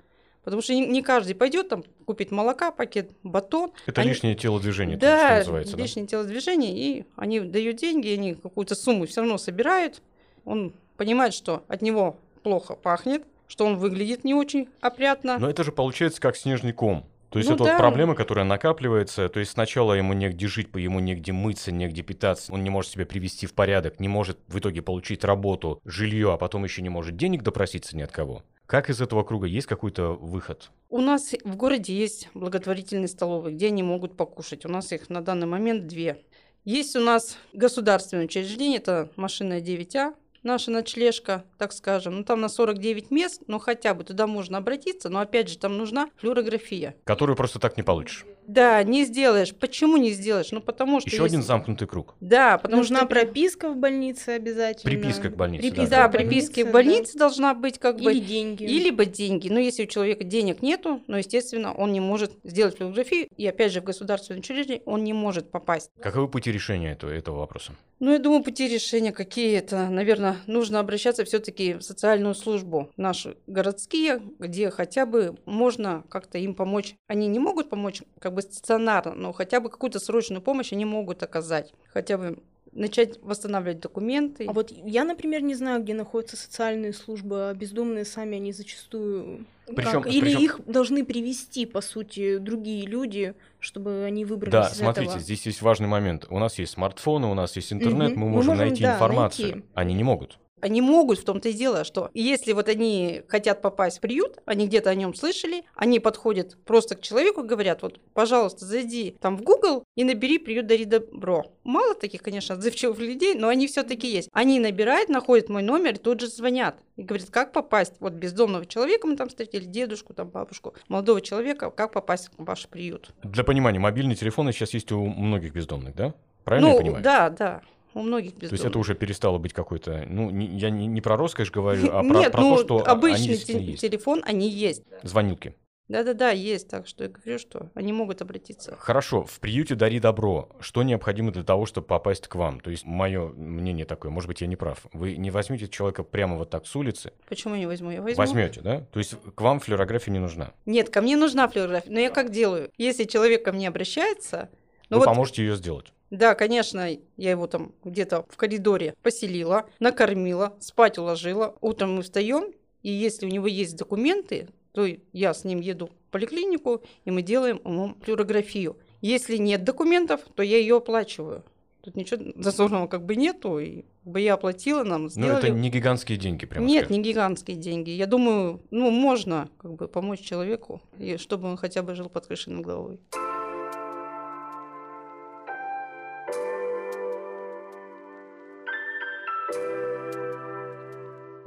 Потому 0.43 0.61
что 0.61 0.73
не, 0.73 1.01
каждый 1.03 1.35
пойдет 1.35 1.69
там 1.69 1.83
купить 2.05 2.31
молока, 2.31 2.71
пакет, 2.71 3.11
батон. 3.23 3.71
Это 3.85 4.01
Они- 4.01 4.09
лишнее 4.09 4.35
телодвижение, 4.35 4.97
то, 4.97 5.05
что 5.05 5.15
Да, 5.29 5.37
называется, 5.37 5.77
да? 5.77 5.83
лишнее 5.83 6.07
телодвижение, 6.07 6.71
и 6.75 7.05
они 7.15 7.39
дают 7.41 7.77
деньги, 7.77 8.09
они 8.09 8.33
какую-то 8.35 8.73
сумму 8.75 9.05
все 9.05 9.21
равно 9.21 9.37
собирают. 9.37 10.01
Он 10.45 10.73
понимает, 10.97 11.33
что 11.35 11.63
от 11.67 11.81
него 11.83 12.17
плохо 12.41 12.73
пахнет, 12.75 13.23
что 13.47 13.65
он 13.65 13.75
выглядит 13.77 14.23
не 14.23 14.33
очень 14.33 14.67
опрятно. 14.79 15.37
Но 15.37 15.49
это 15.49 15.63
же 15.63 15.71
получается 15.71 16.19
как 16.19 16.35
снежный 16.35 16.71
ком. 16.73 17.05
То 17.29 17.39
есть 17.39 17.47
Ну 17.47 17.55
это 17.55 17.63
вот 17.63 17.69
да. 17.73 17.77
проблема, 17.77 18.13
которая 18.13 18.43
накапливается. 18.43 19.29
То 19.29 19.39
есть 19.39 19.51
сначала 19.53 19.93
ему 19.93 20.11
негде 20.11 20.47
жить, 20.47 20.69
по- 20.69 20.77
ему 20.77 20.99
негде 20.99 21.31
мыться, 21.31 21.71
негде 21.71 22.01
питаться. 22.01 22.51
Он 22.51 22.61
не 22.63 22.69
может 22.69 22.91
себя 22.91 23.05
привести 23.05 23.45
в 23.47 23.53
порядок, 23.53 24.01
не 24.01 24.09
может 24.09 24.37
в 24.47 24.59
итоге 24.59 24.81
получить 24.81 25.23
работу, 25.23 25.79
жилье, 25.85 26.33
а 26.33 26.37
потом 26.37 26.65
еще 26.65 26.81
не 26.81 26.89
может 26.89 27.15
денег 27.15 27.43
допроситься 27.43 27.95
ни 27.95 28.01
от 28.01 28.11
кого. 28.11 28.43
Как 28.71 28.89
из 28.89 29.01
этого 29.01 29.23
круга 29.23 29.47
есть 29.47 29.67
какой-то 29.67 30.13
выход? 30.13 30.71
У 30.89 31.01
нас 31.01 31.33
в 31.43 31.57
городе 31.57 31.93
есть 31.93 32.29
благотворительные 32.33 33.09
столовые, 33.09 33.53
где 33.53 33.67
они 33.67 33.83
могут 33.83 34.15
покушать. 34.15 34.63
У 34.63 34.69
нас 34.69 34.93
их 34.93 35.09
на 35.09 35.21
данный 35.21 35.45
момент 35.45 35.87
две. 35.87 36.23
Есть 36.63 36.95
у 36.95 37.01
нас 37.01 37.35
государственное 37.51 38.23
учреждение, 38.23 38.77
это 38.77 39.09
машина 39.17 39.59
9А, 39.59 40.13
наша 40.43 40.71
ночлежка, 40.71 41.43
так 41.57 41.73
скажем. 41.73 42.15
Ну, 42.15 42.23
там 42.23 42.39
на 42.39 42.47
49 42.47 43.11
мест, 43.11 43.41
но 43.47 43.59
хотя 43.59 43.93
бы 43.93 44.05
туда 44.05 44.25
можно 44.25 44.59
обратиться, 44.59 45.09
но 45.09 45.19
опять 45.19 45.49
же 45.49 45.57
там 45.57 45.77
нужна 45.77 46.09
флюорография. 46.15 46.95
Которую 47.03 47.35
просто 47.35 47.59
так 47.59 47.75
не 47.75 47.83
получишь. 47.83 48.25
Да, 48.47 48.83
не 48.83 49.05
сделаешь. 49.05 49.53
Почему 49.53 49.97
не 49.97 50.11
сделаешь? 50.11 50.51
Ну, 50.51 50.61
потому 50.61 50.99
что... 50.99 51.09
Еще 51.09 51.23
один 51.23 51.39
если- 51.39 51.47
замкнутый 51.47 51.87
круг. 51.87 52.15
Да, 52.19 52.57
потому 52.57 52.81
Нужна 52.81 52.99
что... 52.99 53.07
прописка 53.07 53.69
в 53.69 53.77
больнице 53.77 54.29
обязательно. 54.29 54.83
Приписка 54.83 55.29
к 55.29 55.35
больнице, 55.35 55.63
да. 55.63 55.69
Приписка 55.69 55.95
Да, 55.95 56.07
в 56.07 56.11
приписки 56.11 56.63
в 56.63 56.71
больнице, 56.71 56.73
больнице 56.73 57.17
должна 57.17 57.53
быть 57.53 57.79
как 57.79 57.97
да. 57.97 58.03
бы... 58.03 58.11
Или 58.11 58.19
деньги. 58.19 58.63
И 58.63 58.79
либо 58.79 59.05
деньги. 59.05 59.49
Но 59.49 59.59
если 59.59 59.83
у 59.83 59.87
человека 59.87 60.23
денег 60.23 60.61
нету, 60.61 61.01
ну, 61.07 61.17
естественно, 61.17 61.73
он 61.73 61.93
не 61.93 61.99
может 61.99 62.31
сделать 62.43 62.77
флюорографию. 62.77 63.27
И 63.37 63.47
опять 63.47 63.71
же, 63.71 63.81
в 63.81 63.83
государственное 63.83 64.39
учреждение 64.39 64.81
он 64.85 65.03
не 65.03 65.13
может 65.13 65.51
попасть. 65.51 65.91
Каковы 66.01 66.27
пути 66.27 66.51
решения 66.51 66.91
этого, 66.91 67.11
этого 67.11 67.39
вопроса? 67.39 67.73
Ну, 67.99 68.11
я 68.11 68.17
думаю, 68.17 68.43
пути 68.43 68.67
решения 68.67 69.11
какие 69.11 69.55
это. 69.55 69.87
Наверное, 69.87 70.37
нужно 70.47 70.79
обращаться 70.79 71.23
все-таки 71.23 71.75
в 71.75 71.83
социальную 71.83 72.33
службу 72.33 72.89
наши 72.97 73.37
городские, 73.45 74.21
где 74.39 74.71
хотя 74.71 75.05
бы 75.05 75.37
можно 75.45 76.03
как-то 76.09 76.39
им 76.39 76.55
помочь. 76.55 76.95
Они 77.07 77.27
не 77.27 77.37
могут 77.37 77.69
помочь 77.69 78.01
как 78.19 78.30
бы 78.31 78.41
стационарно, 78.41 79.13
но 79.13 79.31
хотя 79.33 79.59
бы 79.59 79.69
какую-то 79.69 79.99
срочную 79.99 80.41
помощь 80.41 80.73
они 80.73 80.85
могут 80.85 81.23
оказать. 81.23 81.73
Хотя 81.93 82.17
бы 82.17 82.39
начать 82.73 83.19
восстанавливать 83.21 83.81
документы. 83.81 84.45
А 84.47 84.53
вот 84.53 84.71
я, 84.71 85.03
например, 85.03 85.41
не 85.41 85.55
знаю, 85.55 85.83
где 85.83 85.93
находятся 85.93 86.37
социальные 86.37 86.93
службы, 86.93 87.49
а 87.49 87.53
бездомные 87.53 88.05
сами 88.05 88.37
они 88.37 88.53
зачастую... 88.53 89.45
Причём- 89.67 90.03
как- 90.03 90.13
Или 90.13 90.21
причём- 90.35 90.41
их 90.43 90.59
должны 90.67 91.03
привести, 91.05 91.65
по 91.65 91.81
сути, 91.81 92.37
другие 92.37 92.85
люди, 92.85 93.35
чтобы 93.59 94.03
они 94.05 94.23
выбрались 94.25 94.51
Да, 94.53 94.67
из 94.69 94.77
смотрите, 94.77 95.09
этого. 95.11 95.21
здесь 95.23 95.45
есть 95.45 95.61
важный 95.61 95.87
момент. 95.87 96.27
У 96.29 96.39
нас 96.39 96.57
есть 96.59 96.71
смартфоны, 96.73 97.27
у 97.27 97.33
нас 97.33 97.55
есть 97.57 97.73
интернет, 97.73 98.11
Мгм. 98.11 98.19
мы 98.21 98.25
Мы 98.27 98.31
можем 98.31 98.51
можем, 98.51 98.67
найти 98.67 98.83
да, 98.83 98.93
информацию. 98.95 99.51
найти. 99.51 99.65
Они 99.73 99.93
не 99.93 100.03
могут. 100.05 100.39
Они 100.61 100.81
могут, 100.81 101.19
в 101.19 101.25
том-то 101.25 101.49
и 101.49 101.53
дело, 101.53 101.83
что 101.83 102.09
если 102.13 102.53
вот 102.53 102.69
они 102.69 103.23
хотят 103.27 103.61
попасть 103.61 103.97
в 103.97 104.01
приют, 104.01 104.37
они 104.45 104.67
где-то 104.67 104.89
о 104.89 104.95
нем 104.95 105.13
слышали, 105.13 105.63
они 105.75 105.99
подходят 105.99 106.57
просто 106.65 106.95
к 106.95 107.01
человеку, 107.01 107.43
говорят, 107.43 107.81
вот, 107.81 107.99
пожалуйста, 108.13 108.65
зайди 108.65 109.15
там 109.19 109.37
в 109.37 109.43
Google 109.43 109.83
и 109.95 110.03
набери 110.03 110.37
приют 110.37 110.67
«Дари 110.67 110.85
добро». 110.85 111.45
Мало 111.63 111.95
таких, 111.95 112.21
конечно, 112.21 112.55
отзывчивых 112.55 112.99
людей, 112.99 113.35
но 113.35 113.47
они 113.47 113.67
все-таки 113.67 114.07
есть. 114.07 114.29
Они 114.31 114.59
набирают, 114.59 115.09
находят 115.09 115.49
мой 115.49 115.63
номер 115.63 115.93
и 115.93 115.97
тут 115.97 116.21
же 116.21 116.27
звонят. 116.27 116.77
И 116.95 117.03
говорят, 117.03 117.29
как 117.29 117.51
попасть, 117.51 117.93
вот 117.99 118.13
бездомного 118.13 118.65
человека 118.65 119.07
мы 119.07 119.15
там 119.15 119.29
встретили, 119.29 119.65
дедушку, 119.65 120.13
там 120.13 120.29
бабушку, 120.29 120.75
молодого 120.87 121.21
человека, 121.21 121.71
как 121.71 121.91
попасть 121.91 122.29
в 122.37 122.43
ваш 122.43 122.67
приют. 122.67 123.13
Для 123.23 123.43
понимания, 123.43 123.79
мобильные 123.79 124.15
телефоны 124.15 124.51
сейчас 124.51 124.73
есть 124.73 124.91
у 124.91 125.05
многих 125.05 125.53
бездомных, 125.53 125.95
да? 125.95 126.13
Правильно 126.43 126.69
ну, 126.69 126.75
я 126.75 126.81
понимаю? 126.81 127.03
да, 127.03 127.29
да. 127.29 127.61
У 127.93 128.01
многих 128.01 128.31
То 128.31 128.41
есть 128.41 128.51
бездомных. 128.53 128.69
это 128.71 128.79
уже 128.79 128.95
перестало 128.95 129.37
быть 129.37 129.53
какой-то... 129.53 130.05
Ну, 130.07 130.29
не- 130.29 130.47
я 130.57 130.69
не, 130.69 130.87
не 130.87 131.01
про 131.01 131.17
роскошь 131.17 131.51
говорю, 131.51 131.89
а 131.91 132.03
про, 132.07 132.19
Нет, 132.19 132.31
про 132.31 132.41
ну, 132.41 132.55
то, 132.57 132.63
что 132.63 132.75
они 132.77 132.87
обычный 132.87 133.27
действительно 133.29 133.59
те- 133.65 133.71
есть. 133.71 133.81
телефон, 133.81 134.21
они 134.25 134.49
есть. 134.49 134.83
Звонилки. 135.03 135.55
Да-да-да, 135.87 136.29
есть. 136.31 136.69
Так 136.69 136.87
что 136.87 137.03
я 137.03 137.09
говорю, 137.09 137.37
что 137.37 137.69
они 137.73 137.91
могут 137.91 138.21
обратиться. 138.21 138.77
Хорошо, 138.79 139.25
в 139.25 139.41
приюте 139.41 139.75
«Дари 139.75 139.99
добро» 139.99 140.47
что 140.61 140.83
необходимо 140.83 141.33
для 141.33 141.43
того, 141.43 141.65
чтобы 141.65 141.85
попасть 141.87 142.29
к 142.29 142.35
вам? 142.35 142.61
То 142.61 142.71
есть 142.71 142.85
мое 142.85 143.27
мнение 143.27 143.85
такое, 143.85 144.09
может 144.09 144.29
быть, 144.29 144.39
я 144.39 144.47
не 144.47 144.55
прав. 144.55 144.85
Вы 144.93 145.17
не 145.17 145.31
возьмете 145.31 145.67
человека 145.67 146.03
прямо 146.03 146.37
вот 146.37 146.49
так 146.49 146.65
с 146.65 146.73
улицы, 146.77 147.11
Почему 147.27 147.55
не 147.57 147.65
возьму? 147.65 147.91
Я 147.91 148.01
возьму. 148.01 148.15
возьмете, 148.23 148.61
да? 148.61 148.85
То 148.93 148.99
есть 148.99 149.15
к 149.35 149.41
вам 149.41 149.59
флюорография 149.59 150.13
не 150.13 150.19
нужна. 150.19 150.53
Нет, 150.65 150.89
ко 150.89 151.01
мне 151.01 151.17
нужна 151.17 151.49
флюорография. 151.49 151.91
Но 151.91 151.99
я 151.99 152.09
как 152.09 152.31
делаю? 152.31 152.71
Если 152.77 153.03
человек 153.03 153.43
ко 153.43 153.51
мне 153.51 153.67
обращается, 153.67 154.47
ну 154.89 154.95
Вы 154.95 154.99
вот, 154.99 155.05
поможете 155.07 155.43
ее 155.45 155.57
сделать. 155.57 155.91
Да, 156.11 156.35
конечно, 156.35 156.89
я 157.15 157.31
его 157.31 157.47
там 157.47 157.73
где-то 157.85 158.25
в 158.29 158.35
коридоре 158.35 158.95
поселила, 159.01 159.65
накормила, 159.79 160.53
спать 160.59 160.97
уложила. 160.97 161.55
Утром 161.61 161.95
мы 161.95 162.01
встаем, 162.03 162.51
и 162.83 162.91
если 162.91 163.25
у 163.25 163.29
него 163.29 163.47
есть 163.47 163.77
документы, 163.77 164.49
то 164.73 164.85
я 165.13 165.33
с 165.33 165.45
ним 165.45 165.61
еду 165.61 165.87
в 165.87 166.11
поликлинику, 166.11 166.83
и 167.05 167.11
мы 167.11 167.21
делаем 167.21 167.61
ему 167.63 167.95
флюорографию. 168.01 168.77
Если 168.99 169.37
нет 169.37 169.63
документов, 169.63 170.21
то 170.35 170.43
я 170.43 170.57
ее 170.57 170.77
оплачиваю. 170.77 171.45
Тут 171.81 171.95
ничего 171.95 172.21
зазорного 172.35 172.87
как 172.87 173.05
бы 173.05 173.15
нету, 173.15 173.57
и 173.57 173.85
бы 174.03 174.19
я 174.19 174.33
оплатила, 174.35 174.83
нам 174.83 175.03
Но 175.03 175.09
сделали. 175.09 175.31
Ну, 175.31 175.37
это 175.37 175.49
не 175.49 175.69
гигантские 175.69 176.17
деньги, 176.17 176.45
прямо 176.45 176.67
Нет, 176.67 176.85
скажем. 176.85 177.01
не 177.01 177.09
гигантские 177.09 177.57
деньги. 177.57 177.89
Я 177.89 178.05
думаю, 178.05 178.61
ну, 178.69 178.91
можно 178.91 179.49
как 179.57 179.73
бы 179.75 179.87
помочь 179.87 180.19
человеку, 180.19 180.81
и 180.99 181.17
чтобы 181.17 181.47
он 181.47 181.57
хотя 181.57 181.81
бы 181.81 181.95
жил 181.95 182.09
под 182.09 182.27
крышей 182.27 182.53
над 182.53 182.65
головой. 182.65 182.99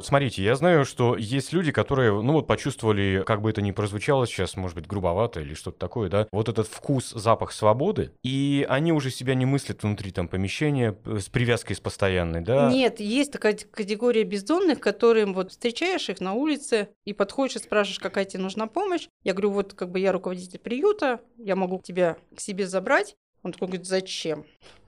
Смотрите, 0.05 0.43
я 0.43 0.55
знаю, 0.55 0.85
что 0.85 1.17
есть 1.17 1.55
люди, 1.55 1.73
которые, 1.73 2.21
ну 2.21 2.35
вот, 2.35 2.47
почувствовали, 2.47 3.23
как 3.25 3.41
бы 3.41 3.49
это 3.49 3.63
ни 3.63 3.71
прозвучало 3.71 4.27
сейчас, 4.27 4.55
может 4.55 4.77
быть, 4.77 4.87
грубовато 4.87 5.41
или 5.41 5.55
что-то 5.55 5.79
такое, 5.79 6.11
да, 6.11 6.29
вот 6.31 6.51
этот 6.51 6.67
вкус, 6.67 7.11
запах 7.11 7.53
свободы, 7.53 8.13
и 8.23 8.67
они 8.69 8.93
уже 8.93 9.11
себя 9.11 9.35
не 9.35 9.47
мыслят 9.47 9.83
внутри 9.83 10.11
там 10.11 10.29
помещения 10.29 10.95
с 11.07 11.31
привязкой 11.31 11.75
с 11.77 11.81
постоянной, 11.81 12.43
да. 12.43 12.71
Нет, 12.71 13.01
есть 13.01 13.33
такая 13.33 13.57
категория 13.71 14.25
бездомных, 14.25 14.79
которым 14.79 15.33
вот 15.33 15.53
встречаешь 15.53 16.11
их 16.11 16.21
на 16.21 16.35
улице 16.35 16.89
и 17.07 17.15
подходишь 17.15 17.57
и 17.57 17.61
спрашиваешь, 17.61 17.99
какая 17.99 18.27
тебе 18.27 18.43
нужна 18.43 18.67
помощь. 18.67 19.09
Я 19.23 19.33
говорю, 19.33 19.53
вот 19.53 19.73
как 19.73 19.91
бы 19.91 20.01
я 20.01 20.13
руководитель 20.13 20.59
приюта, 20.59 21.21
я 21.39 21.57
могу 21.57 21.81
тебя 21.83 22.19
к 22.37 22.41
себе 22.41 22.67
забрать. 22.67 23.17
Он 23.43 23.53
такой 23.53 23.69
говорит, 23.69 23.87
зачем? 23.87 24.45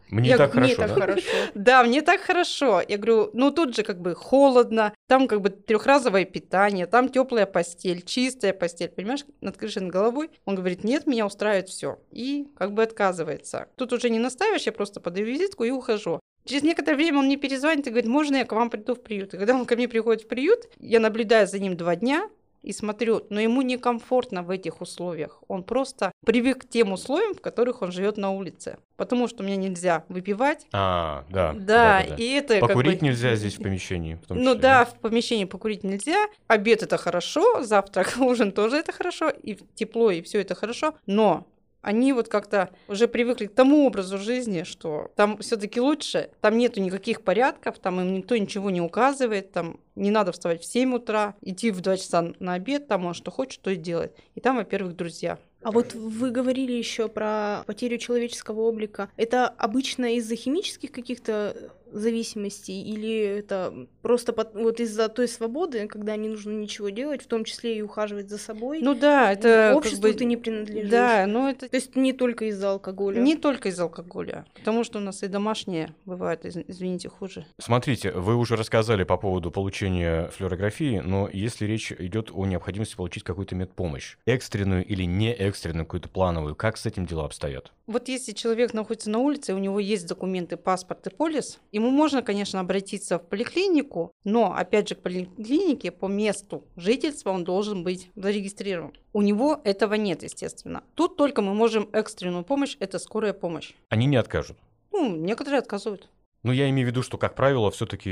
Мне 0.09 0.31
Я 0.31 0.37
так 0.37 0.53
говорю, 0.53 0.67
Мне 0.67 0.77
хорошо, 0.77 0.95
так 0.95 0.99
да? 0.99 1.07
хорошо. 1.07 1.37
Да, 1.55 1.85
мне 1.85 2.03
так 2.03 2.21
хорошо. 2.21 2.83
Я 2.87 2.97
говорю, 2.97 3.31
ну 3.33 3.51
тут 3.51 3.75
же 3.75 3.83
как 3.83 4.01
бы 4.01 4.15
холодно, 4.15 4.95
там 5.09 5.27
как 5.27 5.41
бы 5.41 5.51
трехразовое 5.51 6.25
питание, 6.25 6.87
там 6.87 7.09
теплая 7.09 7.47
постель, 7.47 8.03
чистая 8.03 8.53
постель, 8.53 8.89
понимаешь, 8.89 9.25
над 9.41 9.57
крышей 9.57 9.83
над 9.83 9.91
головой. 9.91 10.31
Он 10.45 10.55
говорит, 10.55 10.85
нет, 10.85 11.07
меня 11.07 11.27
устраивает 11.27 11.69
все. 11.69 11.99
И 12.13 12.49
как 12.57 12.73
бы 12.73 12.83
отказывается. 12.83 13.67
Тут 13.77 13.93
уже 13.93 14.11
не 14.11 14.19
наставишь, 14.19 14.63
я 14.63 14.73
просто 14.73 15.01
подаю 15.01 15.27
визитку 15.27 15.65
и 15.65 15.71
ухожу. 15.71 16.21
Через 16.45 16.63
некоторое 16.63 16.97
время 16.97 17.19
он 17.19 17.27
мне 17.27 17.37
перезвонит 17.37 17.87
и 17.89 17.91
говорит, 17.91 18.09
можно 18.09 18.37
я 18.37 18.45
к 18.45 18.53
вам 18.53 18.71
приду 18.71 18.95
в 18.95 19.03
приют? 19.03 19.35
И 19.35 19.37
когда 19.37 19.55
он 19.55 19.67
ко 19.67 19.75
мне 19.75 19.89
приходит 19.89 20.23
в 20.23 20.29
приют, 20.29 20.69
я 20.79 21.01
наблюдаю 21.01 21.49
за 21.49 21.59
ним 21.59 21.77
два 21.77 21.97
дня, 21.97 22.29
и 22.67 22.73
смотрю, 22.73 23.23
но 23.31 23.41
ему 23.41 23.63
некомфортно 23.63 24.43
в 24.43 24.51
этих 24.51 24.81
условиях. 24.81 25.41
Он 25.47 25.63
просто 25.63 26.11
привык 26.25 26.63
к 26.65 26.69
тем 26.69 26.93
условиям, 26.93 27.35
в 27.35 27.41
которых 27.41 27.81
он 27.83 27.93
живет 27.93 28.17
на 28.17 28.31
улице. 28.33 28.79
Потому 28.97 29.29
что 29.29 29.45
мне 29.45 29.57
нельзя 29.57 30.05
выпивать, 30.09 30.67
А, 30.73 31.25
да. 31.31 31.53
да, 31.53 31.59
да-да-да. 32.03 32.15
и 32.17 32.29
это 32.31 32.59
как 32.59 32.69
Покурить 32.69 32.99
бы- 33.01 33.07
нельзя 33.07 33.35
здесь 33.37 33.55
в 33.59 33.63
помещении, 33.63 34.19
в 34.29 34.35
Ну 34.35 34.55
да, 34.57 34.85
в 34.85 34.99
помещении 34.99 35.45
покурить 35.45 35.85
нельзя. 35.85 36.27
Обед 36.49 36.83
это 36.83 36.97
хорошо, 36.97 37.63
завтрак, 37.63 38.15
ужин 38.19 38.51
тоже 38.51 38.79
это 38.79 38.91
хорошо, 38.93 39.31
и 39.31 39.57
тепло, 39.75 40.11
и 40.11 40.21
все 40.23 40.41
это 40.41 40.55
хорошо. 40.57 40.95
Но 41.07 41.47
они 41.87 42.13
вот 42.13 42.29
как-то 42.29 42.71
уже 42.89 43.07
привыкли 43.07 43.47
к 43.47 43.55
тому 43.55 43.87
образу 43.87 44.19
жизни, 44.19 44.65
что 44.65 45.13
там 45.15 45.39
все-таки 45.39 45.81
лучше, 45.81 46.31
там 46.41 46.59
нету 46.59 46.81
никаких 46.81 47.23
порядков, 47.23 47.79
там 47.79 48.01
им 48.01 48.13
никто 48.13 48.37
ничего 48.37 48.71
не 48.71 48.81
указывает, 48.81 49.53
там 49.53 49.79
не 49.95 50.11
надо 50.11 50.33
вставать 50.33 50.63
в 50.63 50.65
7 50.65 50.95
утра, 50.95 51.37
идти 51.43 51.71
в 51.71 51.81
2 51.81 51.97
часа 51.97 52.33
на 52.41 52.55
обед, 52.55 52.89
там 52.89 53.07
он 53.07 53.15
что 53.15 53.31
хочет, 53.31 53.63
то 53.63 53.71
и 53.71 53.77
делает. 53.77 54.17
И 54.35 54.41
там, 54.41 54.57
во-первых, 54.57 54.97
друзья. 54.97 55.39
А 55.63 55.71
вот 55.71 55.95
вы 55.95 56.31
говорили 56.31 56.73
еще 56.73 57.09
про 57.09 57.63
потерю 57.67 57.99
человеческого 57.99 58.63
облика. 58.63 59.09
Это 59.17 59.47
обычно 59.47 60.17
из-за 60.17 60.35
химических 60.35 60.91
каких-то 60.91 61.71
зависимостей 61.99 62.83
или 62.83 63.19
это 63.39 63.87
просто 64.03 64.33
пот- 64.33 64.55
вот 64.55 64.81
из-за 64.81 65.09
той 65.09 65.29
свободы, 65.29 65.87
когда 65.89 66.17
не 66.17 66.29
нужно 66.29 66.53
ничего 66.53 66.89
делать, 66.91 67.23
в 67.23 67.27
том 67.27 67.45
числе 67.45 67.79
и 67.79 67.83
ухаживать 67.83 68.29
за 68.29 68.39
собой? 68.39 68.81
Ну 68.83 68.95
да, 68.95 69.33
это 69.33 69.69
как 69.71 69.77
обществу 69.79 70.03
бы- 70.03 70.13
ты 70.15 70.25
не 70.25 70.37
принадлежишь. 70.37 70.91
Да, 70.91 71.27
но 71.27 71.49
это 71.51 71.69
То 71.69 71.77
есть 71.77 71.97
не 71.97 72.13
только 72.13 72.47
из-за 72.47 72.71
алкоголя. 72.73 73.21
не 73.21 73.37
только 73.37 73.69
из 73.69 73.79
алкоголя, 73.81 74.45
потому 74.55 74.85
что 74.85 74.99
у 74.99 75.03
нас 75.03 75.23
и 75.23 75.29
домашние 75.29 75.95
бывают, 76.05 76.45
из- 76.45 76.57
извините, 76.57 77.09
хуже. 77.09 77.47
Смотрите, 77.59 78.13
вы 78.13 78.37
уже 78.37 78.57
рассказали 78.57 79.05
по 79.05 79.17
поводу 79.17 79.51
получения 79.51 80.29
флюорографии, 80.29 81.01
но 81.05 81.29
если 81.33 81.67
речь 81.67 81.93
идет 81.93 82.31
о 82.33 82.47
необходимости 82.47 82.97
получить 82.97 83.23
какую-то 83.25 83.55
медпомощь, 83.55 84.17
экстренную 84.27 84.85
или 84.85 85.05
не 85.05 85.33
экстренную, 85.33 85.85
какую-то 85.87 86.09
плановую, 86.09 86.55
как 86.55 86.77
с 86.77 86.87
этим 86.87 87.07
дела 87.07 87.25
обстоят? 87.25 87.73
Вот 87.87 88.09
если 88.09 88.33
человек 88.33 88.75
находится 88.75 89.11
на 89.11 89.21
улице, 89.21 89.55
у 89.55 89.59
него 89.59 89.79
есть 89.79 90.09
документы, 90.09 90.57
паспорт 90.57 91.07
и 91.07 91.11
полис, 91.11 91.61
ему 91.71 91.91
можно, 91.91 92.21
конечно, 92.21 92.59
обратиться 92.59 93.19
в 93.19 93.29
поликлинику, 93.29 94.11
но, 94.25 94.53
опять 94.57 94.89
же, 94.89 94.97
к 94.97 95.03
поликлинике 95.03 95.93
по 95.93 96.07
месту 96.07 96.65
жительства 96.77 97.31
он 97.31 97.45
должен 97.45 97.85
быть 97.85 98.11
зарегистрирован. 98.17 98.93
У 99.13 99.23
него 99.23 99.61
этого 99.63 99.95
нет, 99.95 100.25
естественно. 100.25 100.83
Тут 100.95 101.17
только 101.17 101.43
мы 101.43 101.55
можем 101.55 101.89
экстренную 101.93 102.45
помощь, 102.45 102.77
это 102.81 102.99
скорая 102.99 103.33
помощь. 103.33 103.75
Они 103.89 104.07
не 104.07 104.17
откажут. 104.17 104.59
Ну, 104.91 105.15
некоторые 105.15 105.61
отказывают. 105.61 106.09
Ну, 106.47 106.53
я 106.53 106.71
имею 106.71 106.87
в 106.87 106.91
виду, 106.93 107.03
что, 107.03 107.19
как 107.19 107.35
правило, 107.35 107.73
все-таки 107.73 108.09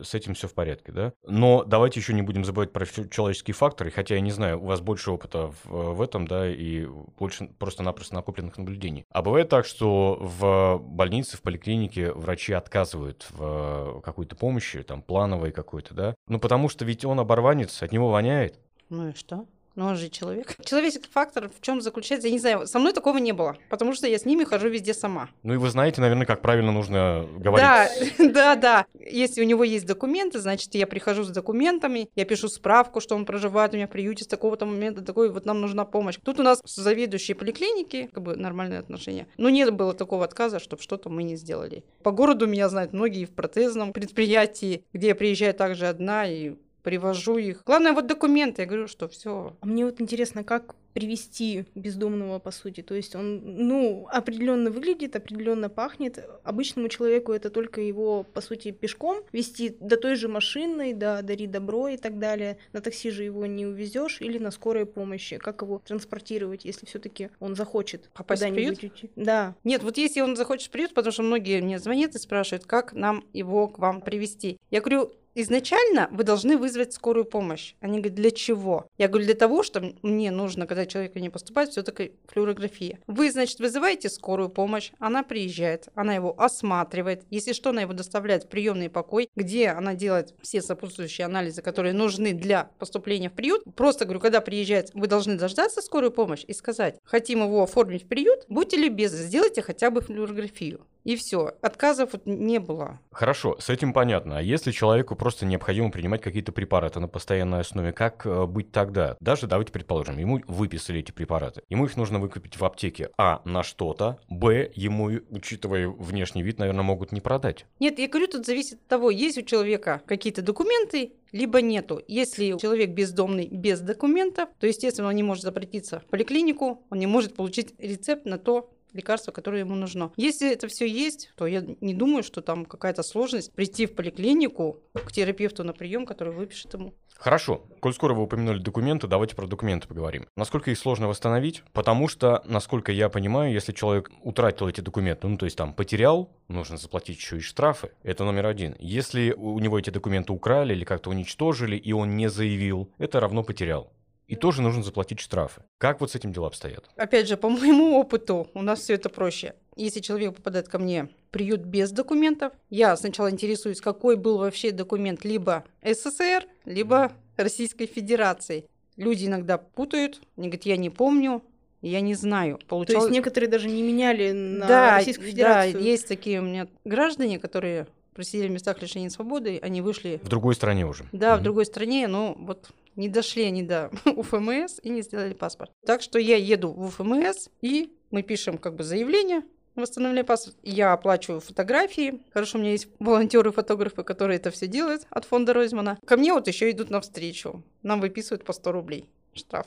с 0.00 0.14
этим 0.14 0.34
все 0.34 0.46
в 0.46 0.54
порядке, 0.54 0.92
да? 0.92 1.12
Но 1.26 1.64
давайте 1.64 1.98
еще 1.98 2.14
не 2.14 2.22
будем 2.22 2.44
забывать 2.44 2.72
про 2.72 2.86
человеческие 2.86 3.52
факторы, 3.52 3.90
хотя 3.90 4.14
я 4.14 4.20
не 4.20 4.30
знаю, 4.30 4.62
у 4.62 4.66
вас 4.66 4.80
больше 4.80 5.10
опыта 5.10 5.52
в, 5.64 5.94
в 5.94 6.00
этом, 6.00 6.28
да, 6.28 6.48
и 6.48 6.86
больше 7.18 7.48
просто-напросто 7.58 8.14
накопленных 8.14 8.58
наблюдений. 8.58 9.06
А 9.10 9.22
бывает 9.22 9.48
так, 9.48 9.66
что 9.66 10.18
в 10.20 10.78
больнице, 10.78 11.36
в 11.36 11.42
поликлинике 11.42 12.12
врачи 12.12 12.52
отказывают 12.52 13.26
в 13.30 14.02
какой-то 14.04 14.36
помощи, 14.36 14.84
там, 14.84 15.02
плановой 15.02 15.50
какой-то, 15.50 15.94
да? 15.94 16.14
Ну, 16.28 16.38
потому 16.38 16.68
что 16.68 16.84
ведь 16.84 17.04
он 17.04 17.18
оборванец, 17.18 17.82
от 17.82 17.90
него 17.90 18.10
воняет. 18.10 18.60
Ну 18.88 19.08
и 19.08 19.14
что? 19.14 19.46
Ну, 19.78 19.86
он 19.86 19.94
же 19.94 20.08
человек. 20.08 20.56
Человеческий 20.64 21.08
фактор 21.08 21.48
в 21.48 21.60
чем 21.60 21.80
заключается, 21.80 22.26
я 22.26 22.32
не 22.32 22.40
знаю. 22.40 22.66
Со 22.66 22.80
мной 22.80 22.92
такого 22.92 23.18
не 23.18 23.30
было, 23.30 23.56
потому 23.70 23.92
что 23.92 24.08
я 24.08 24.18
с 24.18 24.24
ними 24.24 24.42
хожу 24.42 24.68
везде 24.68 24.92
сама. 24.92 25.28
Ну, 25.44 25.54
и 25.54 25.56
вы 25.56 25.70
знаете, 25.70 26.00
наверное, 26.00 26.26
как 26.26 26.42
правильно 26.42 26.72
нужно 26.72 27.28
говорить. 27.36 27.64
Да, 27.64 27.88
да, 28.18 28.56
да. 28.56 28.86
Если 28.98 29.40
у 29.40 29.44
него 29.44 29.62
есть 29.62 29.86
документы, 29.86 30.40
значит, 30.40 30.74
я 30.74 30.88
прихожу 30.88 31.22
с 31.22 31.28
документами, 31.28 32.10
я 32.16 32.24
пишу 32.24 32.48
справку, 32.48 33.00
что 33.00 33.14
он 33.14 33.24
проживает 33.24 33.72
у 33.72 33.76
меня 33.76 33.86
в 33.86 33.90
приюте 33.90 34.24
с 34.24 34.26
такого-то 34.26 34.66
момента, 34.66 35.02
такой 35.02 35.30
вот 35.30 35.46
нам 35.46 35.60
нужна 35.60 35.84
помощь. 35.84 36.16
Тут 36.24 36.40
у 36.40 36.42
нас 36.42 36.60
заведующие 36.64 37.36
поликлиники, 37.36 38.10
как 38.12 38.24
бы 38.24 38.34
нормальные 38.34 38.80
отношения. 38.80 39.28
Но 39.36 39.48
нет 39.48 39.72
было 39.72 39.94
такого 39.94 40.24
отказа, 40.24 40.58
чтобы 40.58 40.82
что-то 40.82 41.08
мы 41.08 41.22
не 41.22 41.36
сделали. 41.36 41.84
По 42.02 42.10
городу 42.10 42.48
меня 42.48 42.68
знают 42.68 42.92
многие 42.92 43.26
в 43.26 43.30
протезном 43.30 43.92
предприятии, 43.92 44.82
где 44.92 45.06
я 45.08 45.14
приезжаю 45.14 45.54
также 45.54 45.86
одна 45.86 46.26
и 46.26 46.56
привожу 46.82 47.38
их. 47.38 47.62
Главное, 47.64 47.92
вот 47.92 48.06
документы. 48.06 48.62
Я 48.62 48.66
говорю, 48.66 48.88
что 48.88 49.08
все. 49.08 49.56
А 49.60 49.66
мне 49.66 49.84
вот 49.84 50.00
интересно, 50.00 50.44
как 50.44 50.74
привести 50.98 51.64
бездомного, 51.76 52.38
по 52.40 52.50
сути. 52.50 52.80
То 52.82 52.94
есть 52.94 53.14
он, 53.14 53.40
ну, 53.44 54.08
определенно 54.10 54.70
выглядит, 54.70 55.14
определенно 55.14 55.68
пахнет. 55.68 56.18
Обычному 56.42 56.88
человеку 56.88 57.32
это 57.32 57.50
только 57.50 57.80
его, 57.80 58.24
по 58.24 58.40
сути, 58.40 58.72
пешком 58.72 59.22
вести 59.30 59.76
до 59.80 59.96
той 59.96 60.16
же 60.16 60.26
машины, 60.26 60.94
до 60.94 61.22
дари 61.22 61.46
добро 61.46 61.88
и 61.88 61.96
так 61.96 62.18
далее. 62.18 62.58
На 62.72 62.80
такси 62.80 63.10
же 63.10 63.22
его 63.22 63.46
не 63.46 63.64
увезешь 63.64 64.20
или 64.20 64.38
на 64.38 64.50
скорой 64.50 64.86
помощи. 64.86 65.36
Как 65.36 65.62
его 65.62 65.80
транспортировать, 65.84 66.64
если 66.64 66.86
все-таки 66.86 67.30
он 67.38 67.54
захочет 67.54 68.10
Попасть 68.14 68.42
в 68.42 68.48
куда-нибудь 68.48 68.82
уйти? 68.82 69.10
Да. 69.14 69.54
Нет, 69.62 69.82
вот 69.84 69.98
если 69.98 70.20
он 70.20 70.36
захочет 70.36 70.68
в 70.68 70.70
приют, 70.70 70.94
потому 70.94 71.12
что 71.12 71.22
многие 71.22 71.60
мне 71.60 71.78
звонят 71.78 72.14
и 72.14 72.18
спрашивают, 72.18 72.66
как 72.66 72.92
нам 72.92 73.24
его 73.32 73.68
к 73.68 73.78
вам 73.78 74.00
привести. 74.00 74.58
Я 74.70 74.80
говорю, 74.80 75.12
изначально 75.42 76.08
вы 76.10 76.24
должны 76.24 76.56
вызвать 76.56 76.92
скорую 76.92 77.24
помощь. 77.24 77.74
Они 77.80 77.98
говорят, 77.98 78.14
для 78.14 78.30
чего? 78.30 78.86
Я 78.98 79.08
говорю, 79.08 79.26
для 79.26 79.34
того, 79.34 79.62
что 79.62 79.92
мне 80.02 80.30
нужно, 80.30 80.66
когда 80.66 80.86
человек 80.86 81.12
ко 81.12 81.18
мне 81.18 81.30
поступает, 81.30 81.70
все-таки 81.70 82.12
флюорография. 82.26 82.98
Вы, 83.06 83.30
значит, 83.30 83.60
вызываете 83.60 84.08
скорую 84.08 84.48
помощь, 84.48 84.90
она 84.98 85.22
приезжает, 85.22 85.88
она 85.94 86.14
его 86.14 86.34
осматривает. 86.38 87.24
Если 87.30 87.52
что, 87.52 87.70
она 87.70 87.82
его 87.82 87.92
доставляет 87.92 88.44
в 88.44 88.48
приемный 88.48 88.90
покой, 88.90 89.30
где 89.36 89.68
она 89.68 89.94
делает 89.94 90.34
все 90.42 90.60
сопутствующие 90.60 91.24
анализы, 91.24 91.62
которые 91.62 91.92
нужны 91.92 92.32
для 92.32 92.70
поступления 92.78 93.30
в 93.30 93.34
приют. 93.34 93.62
Просто 93.76 94.04
говорю, 94.04 94.20
когда 94.20 94.40
приезжает, 94.40 94.90
вы 94.94 95.06
должны 95.06 95.36
дождаться 95.36 95.82
скорую 95.82 96.10
помощь 96.10 96.44
и 96.46 96.52
сказать, 96.52 96.98
хотим 97.04 97.42
его 97.42 97.62
оформить 97.62 98.04
в 98.04 98.08
приют, 98.08 98.44
будьте 98.48 98.76
любезны, 98.76 99.18
сделайте 99.18 99.62
хотя 99.62 99.90
бы 99.90 100.00
флюорографию. 100.00 100.80
И 101.08 101.16
все. 101.16 101.54
Отказов 101.62 102.12
вот 102.12 102.26
не 102.26 102.60
было. 102.60 103.00
Хорошо, 103.12 103.56
с 103.58 103.70
этим 103.70 103.94
понятно. 103.94 104.36
А 104.36 104.42
если 104.42 104.72
человеку 104.72 105.16
просто 105.16 105.46
необходимо 105.46 105.90
принимать 105.90 106.20
какие-то 106.20 106.52
препараты 106.52 107.00
на 107.00 107.08
постоянной 107.08 107.60
основе, 107.60 107.92
как 107.92 108.26
э, 108.26 108.44
быть 108.44 108.72
тогда? 108.72 109.16
Даже 109.18 109.46
давайте 109.46 109.72
предположим, 109.72 110.18
ему 110.18 110.42
выписали 110.46 111.00
эти 111.00 111.10
препараты. 111.10 111.62
Ему 111.70 111.86
их 111.86 111.96
нужно 111.96 112.18
выкупить 112.18 112.60
в 112.60 112.64
аптеке. 112.66 113.08
А, 113.16 113.40
на 113.46 113.62
что-то. 113.62 114.18
Б, 114.28 114.70
ему, 114.74 115.10
учитывая 115.30 115.88
внешний 115.88 116.42
вид, 116.42 116.58
наверное, 116.58 116.82
могут 116.82 117.10
не 117.10 117.22
продать. 117.22 117.64
Нет, 117.80 117.98
я 117.98 118.06
говорю, 118.06 118.26
тут 118.26 118.44
зависит 118.44 118.74
от 118.74 118.86
того, 118.88 119.10
есть 119.10 119.38
у 119.38 119.42
человека 119.42 120.02
какие-то 120.04 120.42
документы, 120.42 121.14
либо 121.32 121.62
нету. 121.62 122.02
Если 122.06 122.58
человек 122.58 122.90
бездомный 122.90 123.48
без 123.48 123.80
документов, 123.80 124.50
то, 124.60 124.66
естественно, 124.66 125.08
он 125.08 125.14
не 125.14 125.22
может 125.22 125.46
обратиться 125.46 126.00
в 126.00 126.04
поликлинику, 126.04 126.82
он 126.90 126.98
не 126.98 127.06
может 127.06 127.34
получить 127.34 127.74
рецепт 127.78 128.26
на 128.26 128.38
то, 128.38 128.70
лекарство, 128.92 129.32
которое 129.32 129.60
ему 129.60 129.74
нужно. 129.74 130.12
Если 130.16 130.52
это 130.52 130.68
все 130.68 130.86
есть, 130.86 131.32
то 131.36 131.46
я 131.46 131.64
не 131.80 131.94
думаю, 131.94 132.22
что 132.22 132.40
там 132.40 132.64
какая-то 132.64 133.02
сложность 133.02 133.52
прийти 133.52 133.86
в 133.86 133.94
поликлинику 133.94 134.80
к 134.94 135.12
терапевту 135.12 135.64
на 135.64 135.72
прием, 135.72 136.06
который 136.06 136.32
выпишет 136.32 136.74
ему. 136.74 136.94
Хорошо. 137.18 137.62
Коль 137.80 137.92
скоро 137.92 138.14
вы 138.14 138.22
упомянули 138.22 138.60
документы, 138.60 139.08
давайте 139.08 139.34
про 139.34 139.46
документы 139.46 139.88
поговорим. 139.88 140.26
Насколько 140.36 140.70
их 140.70 140.78
сложно 140.78 141.08
восстановить? 141.08 141.64
Потому 141.72 142.06
что, 142.06 142.42
насколько 142.46 142.92
я 142.92 143.08
понимаю, 143.08 143.52
если 143.52 143.72
человек 143.72 144.10
утратил 144.22 144.68
эти 144.68 144.80
документы, 144.80 145.26
ну 145.26 145.36
то 145.36 145.44
есть 145.44 145.56
там 145.56 145.74
потерял, 145.74 146.30
нужно 146.46 146.76
заплатить 146.76 147.18
еще 147.18 147.38
и 147.38 147.40
штрафы. 147.40 147.90
Это 148.04 148.24
номер 148.24 148.46
один. 148.46 148.76
Если 148.78 149.32
у 149.32 149.58
него 149.58 149.78
эти 149.80 149.90
документы 149.90 150.32
украли 150.32 150.74
или 150.74 150.84
как-то 150.84 151.10
уничтожили, 151.10 151.76
и 151.76 151.92
он 151.92 152.16
не 152.16 152.28
заявил, 152.30 152.88
это 152.98 153.18
равно 153.18 153.42
потерял 153.42 153.92
и 154.28 154.36
тоже 154.36 154.62
нужно 154.62 154.82
заплатить 154.82 155.20
штрафы. 155.20 155.62
Как 155.78 156.00
вот 156.00 156.12
с 156.12 156.14
этим 156.14 156.32
дела 156.32 156.46
обстоят? 156.48 156.88
Опять 156.96 157.26
же, 157.26 157.36
по 157.36 157.48
моему 157.48 157.98
опыту, 157.98 158.48
у 158.54 158.62
нас 158.62 158.80
все 158.80 158.94
это 158.94 159.08
проще. 159.08 159.54
Если 159.74 160.00
человек 160.00 160.36
попадает 160.36 160.68
ко 160.68 160.78
мне 160.78 161.04
в 161.04 161.30
приют 161.30 161.62
без 161.62 161.90
документов, 161.90 162.52
я 162.68 162.96
сначала 162.96 163.30
интересуюсь, 163.30 163.80
какой 163.80 164.16
был 164.16 164.38
вообще 164.38 164.70
документ 164.70 165.24
либо 165.24 165.64
СССР, 165.82 166.46
либо 166.64 167.12
Российской 167.36 167.86
Федерации. 167.86 168.66
Люди 168.96 169.26
иногда 169.26 169.56
путают, 169.58 170.20
они 170.36 170.48
говорят, 170.48 170.66
я 170.66 170.76
не 170.76 170.90
помню, 170.90 171.42
я 171.80 172.00
не 172.00 172.14
знаю. 172.14 172.58
Получалось... 172.66 173.04
То 173.04 173.08
есть 173.08 173.14
некоторые 173.14 173.48
даже 173.48 173.68
не 173.68 173.82
меняли 173.82 174.32
на 174.32 174.66
да, 174.66 174.96
Российскую 174.96 175.28
Федерацию? 175.28 175.74
Да, 175.74 175.78
есть 175.78 176.08
такие 176.08 176.40
у 176.40 176.42
меня 176.42 176.66
граждане, 176.84 177.38
которые 177.38 177.86
просидели 178.14 178.48
в 178.48 178.50
местах 178.50 178.82
лишения 178.82 179.10
свободы, 179.10 179.60
они 179.62 179.80
вышли... 179.80 180.20
В 180.24 180.28
другой 180.28 180.56
стране 180.56 180.84
уже. 180.84 181.04
Да, 181.12 181.36
mm 181.36 181.38
в 181.38 181.42
другой 181.42 181.66
стране, 181.66 182.08
но 182.08 182.34
вот 182.36 182.70
не 182.98 183.08
дошли 183.08 183.44
они 183.44 183.62
до 183.62 183.90
УФМС 184.04 184.80
и 184.82 184.90
не 184.90 185.02
сделали 185.02 185.32
паспорт. 185.32 185.70
Так 185.86 186.02
что 186.02 186.18
я 186.18 186.36
еду 186.36 186.72
в 186.72 186.86
УФМС, 186.86 187.48
и 187.62 187.96
мы 188.10 188.22
пишем 188.22 188.58
как 188.58 188.74
бы 188.74 188.84
заявление, 188.84 189.42
восстановление 189.76 190.24
паспорта. 190.24 190.58
Я 190.62 190.92
оплачиваю 190.92 191.40
фотографии. 191.40 192.20
Хорошо, 192.34 192.58
у 192.58 192.60
меня 192.60 192.72
есть 192.72 192.88
волонтеры-фотографы, 192.98 194.02
которые 194.02 194.36
это 194.38 194.50
все 194.50 194.66
делают 194.66 195.06
от 195.10 195.24
фонда 195.24 195.52
Ройзмана. 195.54 195.98
Ко 196.04 196.16
мне 196.16 196.32
вот 196.32 196.48
еще 196.48 196.70
идут 196.70 196.90
навстречу. 196.90 197.62
Нам 197.82 198.00
выписывают 198.00 198.44
по 198.44 198.52
100 198.52 198.72
рублей 198.72 199.08
штраф. 199.32 199.66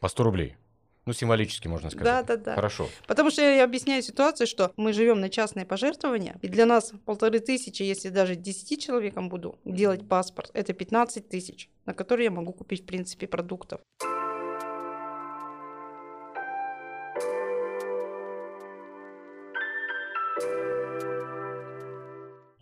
По 0.00 0.08
100 0.08 0.22
рублей? 0.22 0.56
Ну, 1.06 1.12
символически, 1.12 1.68
можно 1.68 1.88
сказать. 1.88 2.26
Да, 2.26 2.36
да, 2.36 2.36
да. 2.36 2.54
Хорошо. 2.56 2.88
Потому 3.06 3.30
что 3.30 3.42
я 3.42 3.62
объясняю 3.62 4.02
ситуацию, 4.02 4.48
что 4.48 4.72
мы 4.76 4.92
живем 4.92 5.20
на 5.20 5.30
частные 5.30 5.64
пожертвования, 5.64 6.36
и 6.42 6.48
для 6.48 6.66
нас 6.66 6.92
полторы 7.04 7.38
тысячи, 7.38 7.84
если 7.84 8.08
даже 8.08 8.34
10 8.34 8.82
человекам 8.82 9.28
буду 9.28 9.58
делать 9.64 10.06
паспорт, 10.08 10.50
это 10.52 10.72
15 10.72 11.28
тысяч, 11.28 11.70
на 11.84 11.94
которые 11.94 12.24
я 12.24 12.30
могу 12.32 12.52
купить, 12.52 12.82
в 12.82 12.86
принципе, 12.86 13.28
продуктов. 13.28 13.80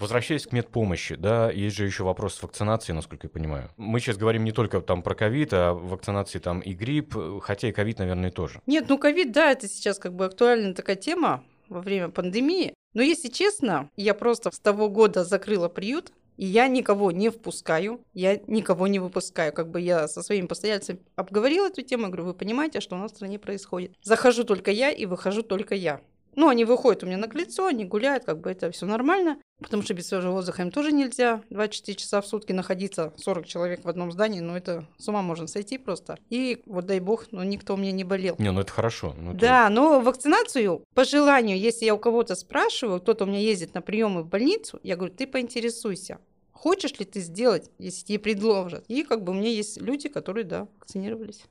Возвращаясь 0.04 0.46
к 0.46 0.52
медпомощи, 0.52 1.14
да, 1.14 1.50
есть 1.50 1.76
же 1.76 1.86
еще 1.86 2.04
вопрос 2.04 2.42
вакцинации, 2.42 2.92
насколько 2.92 3.26
я 3.26 3.30
понимаю. 3.30 3.70
Мы 3.78 4.00
сейчас 4.00 4.18
говорим 4.18 4.44
не 4.44 4.52
только 4.52 4.82
там 4.82 5.02
про 5.02 5.14
ковид, 5.14 5.54
а 5.54 5.72
вакцинации 5.72 6.38
там 6.38 6.60
и 6.60 6.74
грипп, 6.74 7.16
хотя 7.40 7.68
и 7.68 7.72
ковид, 7.72 8.00
наверное, 8.00 8.30
тоже. 8.30 8.60
Нет, 8.66 8.84
ну 8.90 8.98
ковид, 8.98 9.32
да, 9.32 9.50
это 9.50 9.66
сейчас 9.66 9.98
как 9.98 10.12
бы 10.12 10.26
актуальная 10.26 10.74
такая 10.74 10.96
тема 10.96 11.42
во 11.70 11.80
время 11.80 12.10
пандемии. 12.10 12.74
Но 12.92 13.00
если 13.00 13.28
честно, 13.28 13.88
я 13.96 14.12
просто 14.12 14.50
с 14.50 14.58
того 14.58 14.90
года 14.90 15.24
закрыла 15.24 15.70
приют, 15.70 16.12
и 16.36 16.44
я 16.44 16.68
никого 16.68 17.10
не 17.10 17.30
впускаю, 17.30 18.02
я 18.12 18.38
никого 18.46 18.86
не 18.88 18.98
выпускаю. 18.98 19.54
Как 19.54 19.70
бы 19.70 19.80
я 19.80 20.06
со 20.06 20.22
своими 20.22 20.46
постояльцами 20.46 20.98
обговорила 21.16 21.68
эту 21.68 21.80
тему, 21.80 22.08
говорю, 22.08 22.24
вы 22.24 22.34
понимаете, 22.34 22.80
что 22.80 22.94
у 22.94 22.98
нас 22.98 23.12
в 23.12 23.14
стране 23.14 23.38
происходит. 23.38 23.96
Захожу 24.02 24.44
только 24.44 24.70
я 24.70 24.90
и 24.90 25.06
выхожу 25.06 25.42
только 25.42 25.74
я. 25.74 26.02
Ну, 26.36 26.48
они 26.48 26.64
выходят 26.64 27.02
у 27.02 27.06
меня 27.06 27.16
на 27.16 27.28
крыльцо, 27.28 27.66
они 27.66 27.84
гуляют, 27.84 28.24
как 28.24 28.40
бы 28.40 28.50
это 28.50 28.70
все 28.70 28.86
нормально. 28.86 29.38
Потому 29.60 29.82
что 29.82 29.94
без 29.94 30.08
свежего 30.08 30.32
воздуха 30.32 30.62
им 30.62 30.70
тоже 30.70 30.92
нельзя 30.92 31.42
24 31.50 31.96
часа 31.96 32.20
в 32.20 32.26
сутки 32.26 32.52
находиться, 32.52 33.12
40 33.16 33.46
человек 33.46 33.84
в 33.84 33.88
одном 33.88 34.10
здании, 34.10 34.40
ну 34.40 34.56
это 34.56 34.86
с 34.98 35.08
ума 35.08 35.22
можно 35.22 35.46
сойти 35.46 35.78
просто. 35.78 36.18
И 36.28 36.62
вот 36.66 36.86
дай 36.86 37.00
бог, 37.00 37.26
ну 37.30 37.42
никто 37.42 37.74
у 37.74 37.76
меня 37.76 37.92
не 37.92 38.04
болел. 38.04 38.36
Не, 38.38 38.50
ну 38.50 38.60
это 38.60 38.72
хорошо. 38.72 39.14
Ну, 39.16 39.32
да, 39.32 39.70
но 39.70 40.00
вакцинацию, 40.00 40.82
по 40.94 41.04
желанию, 41.04 41.58
если 41.58 41.84
я 41.84 41.94
у 41.94 41.98
кого-то 41.98 42.34
спрашиваю, 42.34 43.00
кто-то 43.00 43.24
у 43.24 43.26
меня 43.28 43.38
ездит 43.38 43.74
на 43.74 43.80
приемы 43.80 44.22
в 44.22 44.28
больницу, 44.28 44.80
я 44.82 44.96
говорю, 44.96 45.14
ты 45.14 45.26
поинтересуйся, 45.26 46.18
хочешь 46.52 46.98
ли 46.98 47.04
ты 47.04 47.20
сделать, 47.20 47.70
если 47.78 48.06
тебе 48.06 48.18
предложат. 48.18 48.84
И 48.88 49.04
как 49.04 49.22
бы 49.22 49.32
у 49.32 49.34
меня 49.34 49.50
есть 49.50 49.80
люди, 49.80 50.08
которые, 50.08 50.44
да, 50.44 50.66
вакцинировались. 50.78 51.44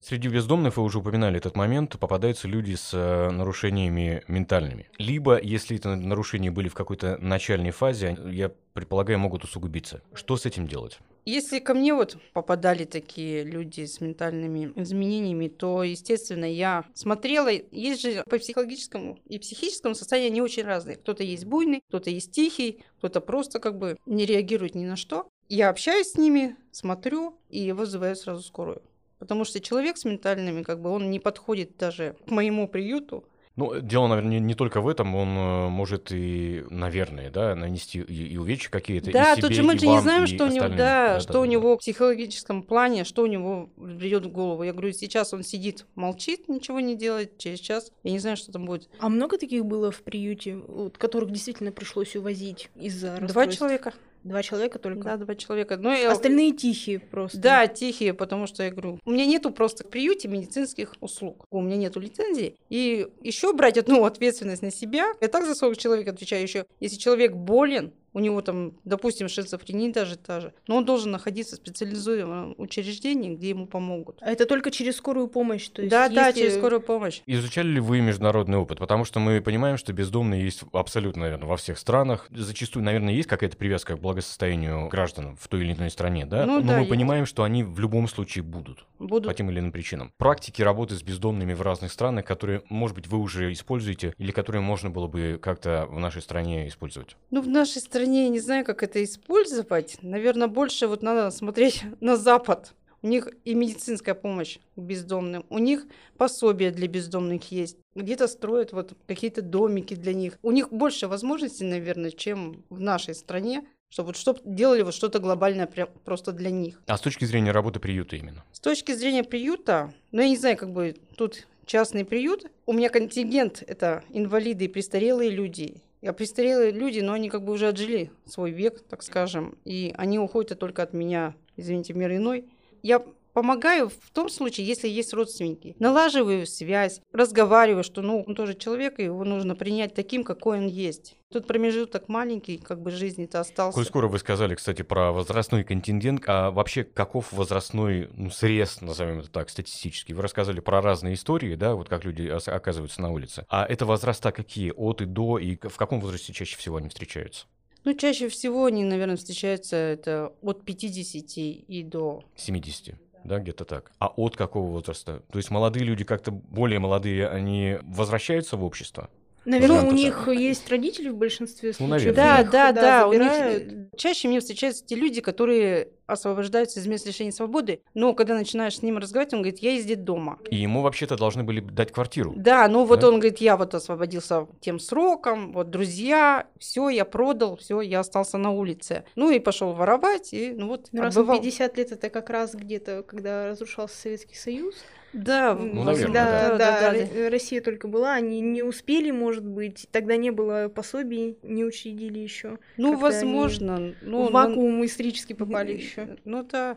Среди 0.00 0.28
бездомных, 0.28 0.76
вы 0.76 0.84
уже 0.84 0.98
упоминали 0.98 1.38
этот 1.38 1.56
момент, 1.56 1.98
попадаются 1.98 2.46
люди 2.46 2.74
с 2.74 2.94
э, 2.94 3.30
нарушениями 3.30 4.22
ментальными. 4.28 4.88
Либо, 4.98 5.40
если 5.42 5.76
это 5.76 5.96
нарушения 5.96 6.52
были 6.52 6.68
в 6.68 6.74
какой-то 6.74 7.18
начальной 7.18 7.72
фазе, 7.72 8.16
я 8.30 8.52
предполагаю, 8.72 9.18
могут 9.18 9.42
усугубиться. 9.42 10.02
Что 10.14 10.36
с 10.36 10.46
этим 10.46 10.68
делать? 10.68 11.00
Если 11.24 11.58
ко 11.58 11.74
мне 11.74 11.92
вот 11.92 12.18
попадали 12.34 12.84
такие 12.84 13.42
люди 13.42 13.84
с 13.84 14.00
ментальными 14.00 14.72
изменениями, 14.76 15.48
то, 15.48 15.82
естественно, 15.82 16.44
я 16.44 16.84
смотрела, 16.94 17.50
есть 17.72 18.02
же 18.02 18.22
по 18.30 18.38
психологическому 18.38 19.18
и 19.26 19.40
психическому 19.40 19.96
состоянию 19.96 20.30
они 20.30 20.40
очень 20.40 20.62
разные. 20.62 20.98
Кто-то 20.98 21.24
есть 21.24 21.46
буйный, 21.46 21.80
кто-то 21.88 22.10
есть 22.10 22.30
тихий, 22.30 22.84
кто-то 22.98 23.20
просто 23.20 23.58
как 23.58 23.76
бы 23.76 23.98
не 24.06 24.24
реагирует 24.24 24.76
ни 24.76 24.84
на 24.84 24.94
что. 24.94 25.26
Я 25.48 25.68
общаюсь 25.68 26.12
с 26.12 26.16
ними, 26.16 26.54
смотрю 26.70 27.36
и 27.50 27.72
вызываю 27.72 28.14
сразу 28.14 28.42
скорую. 28.44 28.82
Потому 29.18 29.44
что 29.44 29.60
человек 29.60 29.96
с 29.96 30.04
ментальными, 30.04 30.62
как 30.62 30.80
бы, 30.80 30.90
он 30.90 31.10
не 31.10 31.20
подходит 31.20 31.76
даже 31.76 32.16
к 32.26 32.30
моему 32.30 32.68
приюту. 32.68 33.24
Ну, 33.56 33.80
дело, 33.80 34.06
наверное, 34.06 34.32
не, 34.32 34.40
не 34.40 34.54
только 34.54 34.82
в 34.82 34.88
этом, 34.88 35.14
он 35.14 35.28
э, 35.28 35.68
может 35.70 36.12
и, 36.12 36.62
наверное, 36.68 37.30
да, 37.30 37.54
нанести 37.54 38.00
и, 38.00 38.34
и 38.34 38.36
увечья 38.36 38.68
какие-то. 38.68 39.10
Да, 39.10 39.32
и 39.32 39.36
себе, 39.36 39.48
тут 39.48 39.56
же 39.56 39.62
мы 39.62 39.78
же 39.78 39.86
не 39.86 39.98
знаем, 39.98 40.26
что 40.26 40.44
у 40.44 40.48
него, 40.48 40.68
да, 40.68 40.76
да, 41.14 41.20
что 41.20 41.32
да, 41.32 41.40
у 41.40 41.42
да. 41.44 41.48
него 41.48 41.76
в 41.76 41.78
психологическом 41.78 42.62
плане, 42.62 43.04
что 43.04 43.22
у 43.22 43.26
него 43.26 43.70
придет 43.76 44.26
в 44.26 44.28
голову. 44.30 44.62
Я 44.62 44.72
говорю, 44.72 44.92
сейчас 44.92 45.32
он 45.32 45.42
сидит, 45.42 45.86
молчит, 45.94 46.50
ничего 46.50 46.80
не 46.80 46.96
делает, 46.96 47.38
через 47.38 47.60
час 47.60 47.90
я 48.02 48.10
не 48.10 48.18
знаю, 48.18 48.36
что 48.36 48.52
там 48.52 48.66
будет. 48.66 48.90
А 48.98 49.08
много 49.08 49.38
таких 49.38 49.64
было 49.64 49.90
в 49.90 50.02
приюте, 50.02 50.56
вот, 50.56 50.98
которых 50.98 51.30
действительно 51.30 51.72
пришлось 51.72 52.14
увозить 52.14 52.68
из-за 52.76 53.16
Два 53.22 53.46
человека. 53.46 53.94
Два 54.26 54.42
человека 54.42 54.80
только? 54.80 55.04
Да, 55.04 55.16
два 55.18 55.36
человека. 55.36 55.76
Ну, 55.76 56.10
Остальные 56.10 56.48
я... 56.48 56.56
тихие 56.56 56.98
просто. 56.98 57.38
Да, 57.38 57.66
тихие, 57.68 58.12
потому 58.12 58.48
что 58.48 58.64
я 58.64 58.70
говорю, 58.70 58.98
у 59.04 59.10
меня 59.12 59.24
нету 59.24 59.52
просто 59.52 59.84
в 59.84 59.88
приюте 59.88 60.26
медицинских 60.26 60.94
услуг. 61.00 61.44
У 61.50 61.60
меня 61.60 61.76
нету 61.76 62.00
лицензии. 62.00 62.56
И 62.68 63.06
еще 63.22 63.52
брать 63.52 63.78
одну 63.78 64.04
ответственность 64.04 64.62
на 64.62 64.72
себя. 64.72 65.12
Я 65.20 65.28
так 65.28 65.44
за 65.44 65.54
40 65.54 65.78
человек 65.78 66.08
отвечаю 66.08 66.42
еще. 66.42 66.66
Если 66.80 66.96
человек 66.96 67.34
болен, 67.34 67.92
у 68.16 68.18
него 68.18 68.40
там, 68.40 68.72
допустим, 68.84 69.28
шизофрения 69.28 69.92
даже 69.92 70.16
та 70.16 70.40
же, 70.40 70.54
но 70.66 70.76
он 70.76 70.86
должен 70.86 71.10
находиться 71.10 71.56
в 71.56 71.58
специализированном 71.58 72.54
учреждении, 72.56 73.34
где 73.34 73.50
ему 73.50 73.66
помогут. 73.66 74.16
А 74.22 74.30
это 74.30 74.46
только 74.46 74.70
через 74.70 74.96
скорую 74.96 75.28
помощь? 75.28 75.68
То 75.68 75.82
есть 75.82 75.90
да, 75.90 76.08
да, 76.08 76.32
через 76.32 76.54
скорую 76.54 76.80
помощь. 76.80 77.20
Изучали 77.26 77.68
ли 77.68 77.78
вы 77.78 78.00
международный 78.00 78.56
опыт? 78.56 78.78
Потому 78.78 79.04
что 79.04 79.20
мы 79.20 79.42
понимаем, 79.42 79.76
что 79.76 79.92
бездомные 79.92 80.42
есть 80.42 80.62
абсолютно, 80.72 81.24
наверное, 81.24 81.46
во 81.46 81.58
всех 81.58 81.76
странах. 81.78 82.26
Зачастую, 82.30 82.84
наверное, 82.84 83.12
есть 83.12 83.28
какая-то 83.28 83.58
привязка 83.58 83.96
к 83.96 84.00
благосостоянию 84.00 84.88
граждан 84.88 85.36
в 85.38 85.46
той 85.48 85.60
или 85.60 85.74
иной 85.74 85.90
стране, 85.90 86.24
да? 86.24 86.46
Ну, 86.46 86.60
Но 86.60 86.68
да, 86.68 86.72
мы 86.72 86.78
есть. 86.80 86.90
понимаем, 86.90 87.26
что 87.26 87.42
они 87.42 87.64
в 87.64 87.78
любом 87.80 88.08
случае 88.08 88.44
будут. 88.44 88.86
Будут. 88.98 89.26
По 89.26 89.34
тем 89.34 89.50
или 89.50 89.58
иным 89.58 89.72
причинам. 89.72 90.10
Практики 90.16 90.62
работы 90.62 90.94
с 90.94 91.02
бездомными 91.02 91.52
в 91.52 91.60
разных 91.60 91.92
странах, 91.92 92.24
которые, 92.24 92.62
может 92.70 92.96
быть, 92.96 93.08
вы 93.08 93.18
уже 93.18 93.52
используете, 93.52 94.14
или 94.16 94.30
которые 94.30 94.62
можно 94.62 94.88
было 94.88 95.06
бы 95.06 95.38
как-то 95.42 95.86
в 95.90 95.98
нашей 95.98 96.22
стране 96.22 96.66
использовать? 96.66 97.14
Ну, 97.30 97.42
в 97.42 97.48
нашей 97.48 97.82
стране 97.82 98.05
стране 98.06 98.24
я 98.24 98.28
не 98.28 98.38
знаю, 98.38 98.64
как 98.64 98.84
это 98.84 99.02
использовать. 99.02 99.98
Наверное, 100.00 100.46
больше 100.46 100.86
вот 100.86 101.02
надо 101.02 101.30
смотреть 101.32 101.82
на 102.00 102.16
Запад. 102.16 102.72
У 103.02 103.08
них 103.08 103.28
и 103.44 103.54
медицинская 103.54 104.14
помощь 104.14 104.58
бездомным, 104.76 105.44
у 105.50 105.58
них 105.58 105.86
пособия 106.16 106.70
для 106.70 106.88
бездомных 106.88 107.50
есть. 107.50 107.76
Где-то 107.94 108.26
строят 108.28 108.72
вот 108.72 108.92
какие-то 109.06 109.42
домики 109.42 109.94
для 109.94 110.14
них. 110.14 110.38
У 110.42 110.52
них 110.52 110.72
больше 110.72 111.08
возможностей, 111.08 111.64
наверное, 111.64 112.10
чем 112.10 112.64
в 112.70 112.80
нашей 112.80 113.14
стране, 113.14 113.64
чтобы 113.90 114.08
вот 114.08 114.16
чтоб 114.16 114.40
делали 114.44 114.82
вот 114.82 114.94
что-то 114.94 115.18
глобальное 115.18 115.66
прям 115.66 115.88
просто 116.04 116.32
для 116.32 116.50
них. 116.50 116.80
А 116.86 116.96
с 116.96 117.00
точки 117.00 117.24
зрения 117.24 117.52
работы 117.52 117.80
приюта 117.80 118.16
именно? 118.16 118.44
С 118.52 118.60
точки 118.60 118.92
зрения 118.92 119.24
приюта, 119.24 119.92
ну 120.12 120.22
я 120.22 120.28
не 120.28 120.36
знаю, 120.36 120.56
как 120.56 120.72
бы 120.72 120.96
тут 121.16 121.46
частный 121.66 122.04
приют. 122.04 122.46
У 122.66 122.72
меня 122.72 122.88
контингент 122.88 123.62
это 123.66 124.02
инвалиды 124.10 124.64
и 124.64 124.68
престарелые 124.68 125.30
люди 125.30 125.82
А 126.06 126.12
престарелые 126.12 126.70
люди, 126.70 127.00
но 127.00 127.12
они 127.12 127.28
как 127.28 127.44
бы 127.44 127.52
уже 127.52 127.68
отжили 127.68 128.10
свой 128.26 128.50
век, 128.50 128.80
так 128.88 129.02
скажем, 129.02 129.58
и 129.64 129.92
они 129.96 130.18
уходят 130.18 130.58
только 130.58 130.82
от 130.82 130.92
меня, 130.92 131.34
извините, 131.56 131.94
мир 131.94 132.14
иной. 132.14 132.46
Я 132.82 133.04
помогаю 133.32 133.90
в 133.90 134.10
том 134.12 134.28
случае, 134.28 134.66
если 134.66 134.88
есть 134.88 135.12
родственники. 135.12 135.76
Налаживаю 135.78 136.46
связь, 136.46 137.02
разговариваю, 137.12 137.84
что 137.84 138.00
ну, 138.00 138.24
он 138.26 138.34
тоже 138.34 138.54
человек, 138.54 138.98
и 138.98 139.04
его 139.04 139.24
нужно 139.24 139.54
принять 139.54 139.94
таким, 139.94 140.24
какой 140.24 140.58
он 140.58 140.68
есть. 140.68 141.15
Тут 141.36 141.46
промежуток 141.46 142.08
маленький, 142.08 142.56
как 142.56 142.80
бы 142.80 142.90
жизни-то 142.90 143.40
остался. 143.40 143.74
Коль 143.74 143.84
скоро 143.84 144.08
вы 144.08 144.18
сказали, 144.18 144.54
кстати, 144.54 144.80
про 144.80 145.12
возрастной 145.12 145.64
контингент, 145.64 146.22
а 146.26 146.50
вообще 146.50 146.82
каков 146.82 147.30
возрастной 147.30 148.08
ну, 148.14 148.30
срез, 148.30 148.80
назовем 148.80 149.18
это 149.18 149.30
так, 149.30 149.50
статистически? 149.50 150.14
Вы 150.14 150.22
рассказывали 150.22 150.60
про 150.60 150.80
разные 150.80 151.12
истории, 151.12 151.54
да, 151.54 151.74
вот 151.74 151.90
как 151.90 152.06
люди 152.06 152.26
оказываются 152.26 153.02
на 153.02 153.12
улице. 153.12 153.44
А 153.50 153.66
это 153.66 153.84
возраста 153.84 154.32
какие? 154.32 154.72
От 154.74 155.02
и 155.02 155.04
до, 155.04 155.38
и 155.38 155.56
в 155.56 155.76
каком 155.76 156.00
возрасте 156.00 156.32
чаще 156.32 156.56
всего 156.56 156.78
они 156.78 156.88
встречаются? 156.88 157.44
Ну, 157.84 157.92
чаще 157.92 158.30
всего 158.30 158.64
они, 158.64 158.82
наверное, 158.82 159.16
встречаются 159.16 159.76
это 159.76 160.32
от 160.40 160.64
50 160.64 161.36
и 161.36 161.82
до... 161.86 162.24
70 162.36 162.94
да, 163.26 163.40
где-то 163.40 163.64
так. 163.64 163.92
А 163.98 164.06
от 164.06 164.36
какого 164.36 164.70
возраста? 164.70 165.22
То 165.30 165.38
есть 165.38 165.50
молодые 165.50 165.84
люди 165.84 166.04
как-то 166.04 166.30
более 166.30 166.78
молодые, 166.78 167.28
они 167.28 167.78
возвращаются 167.82 168.56
в 168.56 168.64
общество? 168.64 169.10
Наверное, 169.46 169.82
у 169.82 169.92
них 169.92 170.28
есть 170.28 170.68
родители 170.68 171.08
в 171.08 171.16
большинстве 171.16 171.72
ну, 171.78 171.86
случаев. 171.86 172.10
Ну, 172.10 172.14
да, 172.14 172.42
да, 172.42 172.72
да, 172.72 172.82
да. 172.82 173.08
У 173.08 173.12
них 173.12 173.88
чаще 173.96 174.28
мне 174.28 174.40
встречаются 174.40 174.84
те 174.84 174.96
люди, 174.96 175.20
которые 175.20 175.88
освобождаются 176.06 176.80
из 176.80 176.86
мест 176.86 177.06
лишения 177.06 177.32
свободы, 177.32 177.80
но 177.94 178.14
когда 178.14 178.34
начинаешь 178.34 178.76
с 178.76 178.82
ним 178.82 178.98
разговаривать, 178.98 179.34
он 179.34 179.42
говорит, 179.42 179.60
я 179.60 179.72
из 179.72 179.86
дома. 179.96 180.38
И 180.50 180.56
ему 180.56 180.82
вообще-то 180.82 181.16
должны 181.16 181.42
были 181.42 181.60
дать 181.60 181.92
квартиру. 181.92 182.34
Да, 182.36 182.68
ну 182.68 182.84
вот 182.84 183.00
да? 183.00 183.08
он 183.08 183.14
говорит, 183.14 183.38
я 183.38 183.56
вот 183.56 183.74
освободился 183.74 184.46
тем 184.60 184.78
сроком, 184.78 185.52
вот 185.52 185.70
друзья, 185.70 186.46
все, 186.58 186.88
я 186.88 187.04
продал, 187.04 187.56
все, 187.56 187.80
я 187.80 188.00
остался 188.00 188.38
на 188.38 188.50
улице. 188.50 189.04
Ну 189.14 189.30
и 189.30 189.38
пошел 189.38 189.72
воровать, 189.72 190.32
и 190.32 190.52
ну 190.52 190.68
вот 190.68 190.88
ну, 190.92 191.02
Раз 191.02 191.16
отбывал. 191.16 191.40
50 191.40 191.76
лет 191.76 191.92
это 191.92 192.10
как 192.10 192.30
раз 192.30 192.54
где-то, 192.54 193.02
когда 193.02 193.48
разрушался 193.48 193.96
Советский 193.96 194.36
Союз. 194.36 194.74
Да, 195.16 195.54
ну, 195.54 195.84
наверное, 195.84 196.12
да, 196.12 196.48
да, 196.50 196.58
да, 196.58 196.92
да, 196.92 197.30
Россия 197.30 197.62
только 197.62 197.88
была, 197.88 198.12
они 198.14 198.40
не 198.40 198.62
успели, 198.62 199.10
может 199.10 199.46
быть, 199.46 199.86
тогда 199.90 200.16
не 200.16 200.30
было 200.30 200.68
пособий, 200.68 201.38
не 201.42 201.64
учредили 201.64 202.18
еще. 202.18 202.58
Ну, 202.76 202.98
возможно. 202.98 203.94
Ну, 204.02 204.28
в 204.28 204.32
вакуум 204.32 204.78
ну, 204.78 204.84
исторически 204.84 205.32
попали 205.32 205.72
еще. 205.72 205.95
Ну 206.24 206.42
да, 206.44 206.76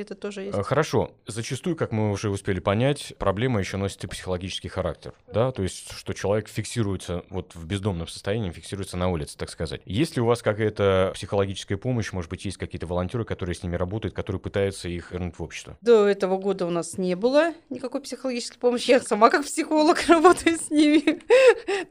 это 0.00 0.14
тоже 0.14 0.42
есть. 0.42 0.58
Э, 0.58 0.62
хорошо. 0.62 1.10
Зачастую, 1.26 1.76
как 1.76 1.92
мы 1.92 2.10
уже 2.10 2.30
успели 2.30 2.60
понять, 2.60 3.14
проблема 3.18 3.58
еще 3.60 3.76
носит 3.76 4.04
и 4.04 4.06
психологический 4.06 4.68
характер. 4.68 5.12
Да, 5.32 5.50
то 5.50 5.62
есть, 5.62 5.92
что 5.92 6.12
человек 6.12 6.48
фиксируется 6.48 7.24
вот 7.30 7.54
в 7.54 7.66
бездомном 7.66 8.06
состоянии, 8.06 8.50
фиксируется 8.50 8.96
на 8.96 9.08
улице, 9.08 9.36
так 9.36 9.50
сказать. 9.50 9.80
Есть 9.84 10.16
ли 10.16 10.22
у 10.22 10.26
вас 10.26 10.42
какая-то 10.42 11.12
психологическая 11.14 11.78
помощь? 11.78 12.12
Может 12.12 12.30
быть, 12.30 12.44
есть 12.44 12.58
какие-то 12.58 12.86
волонтеры, 12.86 13.24
которые 13.24 13.54
с 13.54 13.62
ними 13.62 13.76
работают, 13.76 14.14
которые 14.14 14.40
пытаются 14.40 14.88
их 14.88 15.10
вернуть 15.10 15.38
в 15.38 15.42
общество? 15.42 15.76
До 15.80 16.06
этого 16.06 16.38
года 16.38 16.66
у 16.66 16.70
нас 16.70 16.98
не 16.98 17.16
было 17.16 17.52
никакой 17.70 18.00
психологической 18.00 18.58
помощи. 18.58 18.90
Я 18.90 19.00
сама 19.00 19.30
как 19.30 19.44
психолог 19.44 19.98
работаю 20.08 20.56
с 20.56 20.70
ними. 20.70 21.20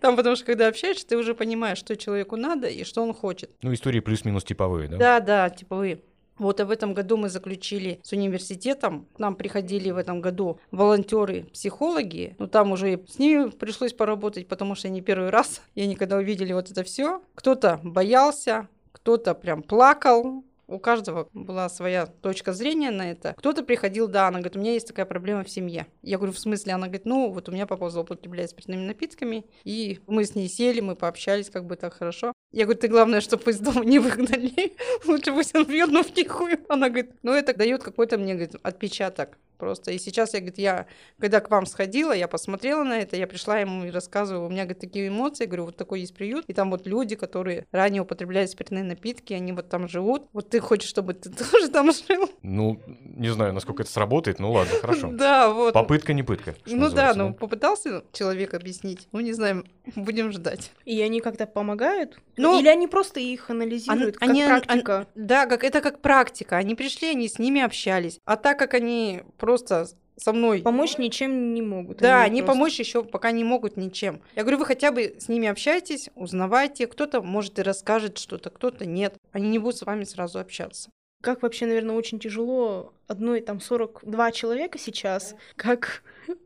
Там, 0.01 0.15
потому 0.15 0.35
что 0.35 0.45
когда 0.45 0.67
общаешься, 0.67 1.05
ты 1.07 1.17
уже 1.17 1.33
понимаешь, 1.33 1.77
что 1.77 1.95
человеку 1.97 2.35
надо 2.37 2.67
и 2.67 2.83
что 2.83 3.01
он 3.01 3.13
хочет. 3.13 3.51
Ну, 3.61 3.73
истории 3.73 3.99
плюс-минус 3.99 4.43
типовые, 4.43 4.87
да? 4.87 4.97
Да, 4.97 5.19
да, 5.19 5.49
типовые. 5.49 5.99
Вот, 6.37 6.59
а 6.59 6.65
в 6.65 6.71
этом 6.71 6.93
году 6.93 7.17
мы 7.17 7.29
заключили 7.29 7.99
с 8.03 8.11
университетом. 8.11 9.07
К 9.15 9.19
нам 9.19 9.35
приходили 9.35 9.91
в 9.91 9.97
этом 9.97 10.21
году 10.21 10.59
волонтеры, 10.71 11.43
психологи. 11.53 12.35
Но 12.39 12.47
там 12.47 12.71
уже 12.71 13.03
с 13.07 13.19
ними 13.19 13.49
пришлось 13.49 13.93
поработать, 13.93 14.47
потому 14.47 14.75
что 14.75 14.89
не 14.89 15.01
первый 15.01 15.29
раз. 15.29 15.61
И 15.75 15.81
они 15.81 15.95
когда 15.95 16.17
увидели 16.17 16.53
вот 16.53 16.71
это 16.71 16.83
все, 16.83 17.21
кто-то 17.35 17.79
боялся, 17.83 18.67
кто-то 18.91 19.33
прям 19.33 19.63
плакал, 19.63 20.43
у 20.67 20.79
каждого 20.79 21.29
была 21.33 21.69
своя 21.69 22.05
точка 22.05 22.51
зрения 22.53 22.91
на 22.91 23.09
это. 23.09 23.33
Кто-то 23.37 23.63
приходил, 23.63 24.07
да, 24.07 24.27
она 24.27 24.39
говорит, 24.39 24.57
у 24.57 24.59
меня 24.59 24.73
есть 24.73 24.87
такая 24.87 25.05
проблема 25.05 25.43
в 25.43 25.49
семье. 25.49 25.87
Я 26.01 26.17
говорю, 26.17 26.33
в 26.33 26.39
смысле? 26.39 26.73
Она 26.73 26.87
говорит, 26.87 27.05
ну, 27.05 27.31
вот 27.31 27.47
у 27.47 27.51
меня 27.51 27.65
папа 27.65 27.89
злоупотребляет 27.89 28.49
спиртными 28.49 28.85
напитками, 28.85 29.45
и 29.63 29.99
мы 30.07 30.25
с 30.25 30.35
ней 30.35 30.49
сели, 30.49 30.81
мы 30.81 30.95
пообщались, 30.95 31.49
как 31.49 31.65
бы 31.65 31.77
так 31.77 31.93
хорошо. 31.93 32.33
Я 32.51 32.63
говорю, 32.63 32.79
ты 32.79 32.87
главное, 32.87 33.21
чтобы 33.21 33.51
из 33.51 33.59
дома 33.59 33.83
не 33.83 33.99
выгнали. 33.99 34.75
Лучше 35.05 35.33
пусть 35.33 35.55
он 35.55 35.65
пьет, 35.65 35.89
но 35.89 36.03
втихую. 36.03 36.59
Она 36.69 36.89
говорит, 36.89 37.11
ну, 37.23 37.33
это 37.33 37.53
дает 37.53 37.83
какой-то 37.83 38.17
мне, 38.17 38.33
говорит, 38.33 38.55
отпечаток 38.63 39.37
просто. 39.57 39.91
И 39.91 39.97
сейчас 39.97 40.33
я, 40.33 40.39
говорит, 40.39 40.57
я, 40.57 40.87
когда 41.19 41.39
к 41.39 41.49
вам 41.49 41.65
сходила, 41.65 42.11
я 42.11 42.27
посмотрела 42.27 42.83
на 42.83 42.99
это, 42.99 43.15
я 43.15 43.27
пришла 43.27 43.59
ему 43.59 43.85
и 43.85 43.89
рассказываю, 43.89 44.47
у 44.47 44.49
меня, 44.49 44.63
говорит, 44.63 44.79
такие 44.79 45.07
эмоции, 45.07 45.43
я 45.43 45.47
говорю, 45.47 45.65
вот 45.65 45.77
такой 45.77 46.01
есть 46.01 46.15
приют, 46.15 46.45
и 46.47 46.53
там 46.53 46.71
вот 46.71 46.87
люди, 46.87 47.15
которые 47.15 47.65
ранее 47.71 48.01
употребляли 48.01 48.45
спиртные 48.45 48.83
напитки, 48.83 49.33
они 49.33 49.51
вот 49.51 49.69
там 49.69 49.87
живут. 49.87 50.27
Вот 50.33 50.49
ты 50.49 50.59
хочешь, 50.59 50.89
чтобы 50.89 51.13
ты 51.13 51.29
тоже 51.51 51.69
там 51.69 51.91
жил? 51.91 52.29
Ну, 52.41 52.81
не 53.03 53.29
знаю, 53.29 53.53
насколько 53.53 53.83
это 53.83 53.91
сработает, 53.91 54.39
ну 54.39 54.51
ладно, 54.51 54.73
хорошо. 54.79 55.11
Да, 55.17 55.49
вот. 55.49 55.73
Попытка 55.73 56.13
не 56.13 56.21
пытка. 56.21 56.55
Ну 56.65 56.89
да, 56.89 57.13
ну 57.15 57.33
попытался 57.33 58.03
человек 58.13 58.53
объяснить, 58.53 59.07
ну 59.11 59.19
не 59.19 59.33
знаю, 59.33 59.65
будем 59.95 60.31
ждать. 60.31 60.71
И 60.85 61.01
они 61.01 61.21
как-то 61.21 61.47
помогают? 61.47 62.19
Ну, 62.35 62.59
Или 62.59 62.67
они 62.67 62.87
просто 62.87 63.19
их 63.19 63.49
анализируют, 63.49 64.17
они, 64.19 64.41
как 64.43 64.65
практика? 64.65 65.07
да, 65.15 65.45
как, 65.47 65.63
это 65.63 65.81
как 65.81 66.01
практика. 66.01 66.57
Они 66.57 66.75
пришли, 66.75 67.09
они 67.09 67.27
с 67.27 67.39
ними 67.39 67.61
общались. 67.61 68.19
А 68.25 68.35
так 68.35 68.59
как 68.59 68.73
они 68.73 69.23
просто 69.47 69.87
со 70.17 70.33
мной. 70.33 70.61
Помочь 70.61 70.97
ничем 70.97 71.53
не 71.53 71.61
могут. 71.61 71.99
Да, 71.99 72.21
они, 72.21 72.41
просто... 72.41 72.53
помочь 72.53 72.79
еще 72.79 73.01
пока 73.01 73.31
не 73.31 73.45
могут 73.45 73.77
ничем. 73.77 74.21
Я 74.35 74.41
говорю, 74.41 74.57
вы 74.57 74.65
хотя 74.65 74.91
бы 74.91 75.15
с 75.17 75.29
ними 75.29 75.47
общайтесь, 75.47 76.09
узнавайте. 76.15 76.85
Кто-то, 76.85 77.21
может, 77.21 77.57
и 77.57 77.61
расскажет 77.61 78.17
что-то, 78.17 78.49
кто-то 78.49 78.85
нет. 78.85 79.15
Они 79.31 79.47
не 79.47 79.57
будут 79.57 79.77
с 79.77 79.83
вами 79.83 80.03
сразу 80.03 80.39
общаться. 80.39 80.89
Как 81.23 81.43
вообще, 81.43 81.65
наверное, 81.65 81.95
очень 81.95 82.19
тяжело 82.19 82.91
одной 83.07 83.39
там 83.39 83.61
42 83.61 84.31
человека 84.33 84.77
сейчас, 84.77 85.33
как 85.55 86.03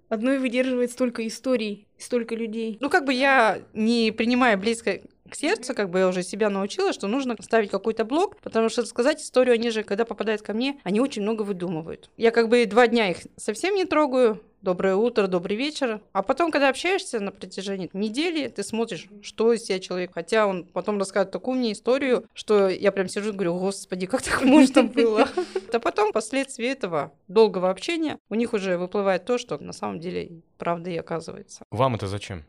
одной 0.10 0.38
выдерживает 0.38 0.92
столько 0.92 1.26
историй, 1.26 1.88
столько 1.98 2.36
людей. 2.36 2.78
Ну, 2.82 2.92
как 2.92 3.06
бы 3.06 3.14
я 3.14 3.62
не 3.74 4.12
принимаю 4.12 4.60
близко 4.60 5.02
к 5.32 5.36
сердцу, 5.36 5.74
как 5.74 5.90
бы 5.90 6.00
я 6.00 6.08
уже 6.08 6.24
себя 6.24 6.50
научила, 6.50 6.94
что 6.94 7.08
нужно 7.08 7.36
ставить 7.40 7.72
какой-то 7.72 8.06
блок, 8.06 8.38
потому 8.42 8.70
что 8.70 8.86
сказать 8.86 9.22
историю, 9.22 9.56
они 9.56 9.72
же, 9.72 9.84
когда 9.84 10.06
попадают 10.06 10.42
ко 10.42 10.54
мне, 10.54 10.80
они 10.84 11.00
очень 11.00 11.22
много 11.22 11.42
выдумывают. 11.42 12.10
Я 12.18 12.32
как 12.32 12.50
бы 12.50 12.66
два 12.66 12.88
дня 12.88 13.10
их 13.10 13.18
совсем 13.38 13.76
не 13.76 13.86
трогаю, 13.86 14.42
доброе 14.62 14.96
утро, 14.96 15.28
добрый 15.28 15.58
вечер. 15.58 16.02
А 16.12 16.22
потом, 16.22 16.52
когда 16.52 16.70
общаешься 16.70 17.20
на 17.20 17.32
протяжении 17.32 17.90
недели, 17.94 18.48
ты 18.48 18.64
смотришь, 18.64 19.08
что 19.22 19.54
из 19.54 19.64
себя 19.64 19.80
человек. 19.80 20.12
Хотя 20.14 20.46
он 20.48 20.66
потом 20.66 21.00
рассказывает 21.00 21.32
такую 21.32 21.58
мне 21.58 21.72
историю, 21.72 22.26
что 22.34 22.70
я 22.70 22.92
прям 22.92 23.08
сижу 23.08 23.30
и 23.30 23.32
говорю, 23.32 23.58
господи, 23.58 24.06
как 24.06 24.22
так 24.22 24.44
можно 24.44 24.84
было? 24.84 25.28
А 25.74 25.80
потом, 25.80 26.12
последствия 26.12 26.72
этого 26.72 27.12
долгого 27.28 27.70
общения, 27.70 28.20
у 28.30 28.36
них 28.36 28.54
уже 28.54 28.78
выплывает 28.78 29.26
то, 29.26 29.38
что 29.38 29.58
на 29.58 29.74
самом 29.74 30.00
деле 30.00 30.42
правда 30.58 30.90
и 30.90 30.98
оказывается. 30.98 31.64
Вам 31.72 31.96
это 31.96 32.08
зачем? 32.08 32.44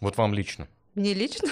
Вот 0.00 0.16
вам 0.16 0.32
лично? 0.32 0.68
Мне 0.94 1.12
лично? 1.12 1.48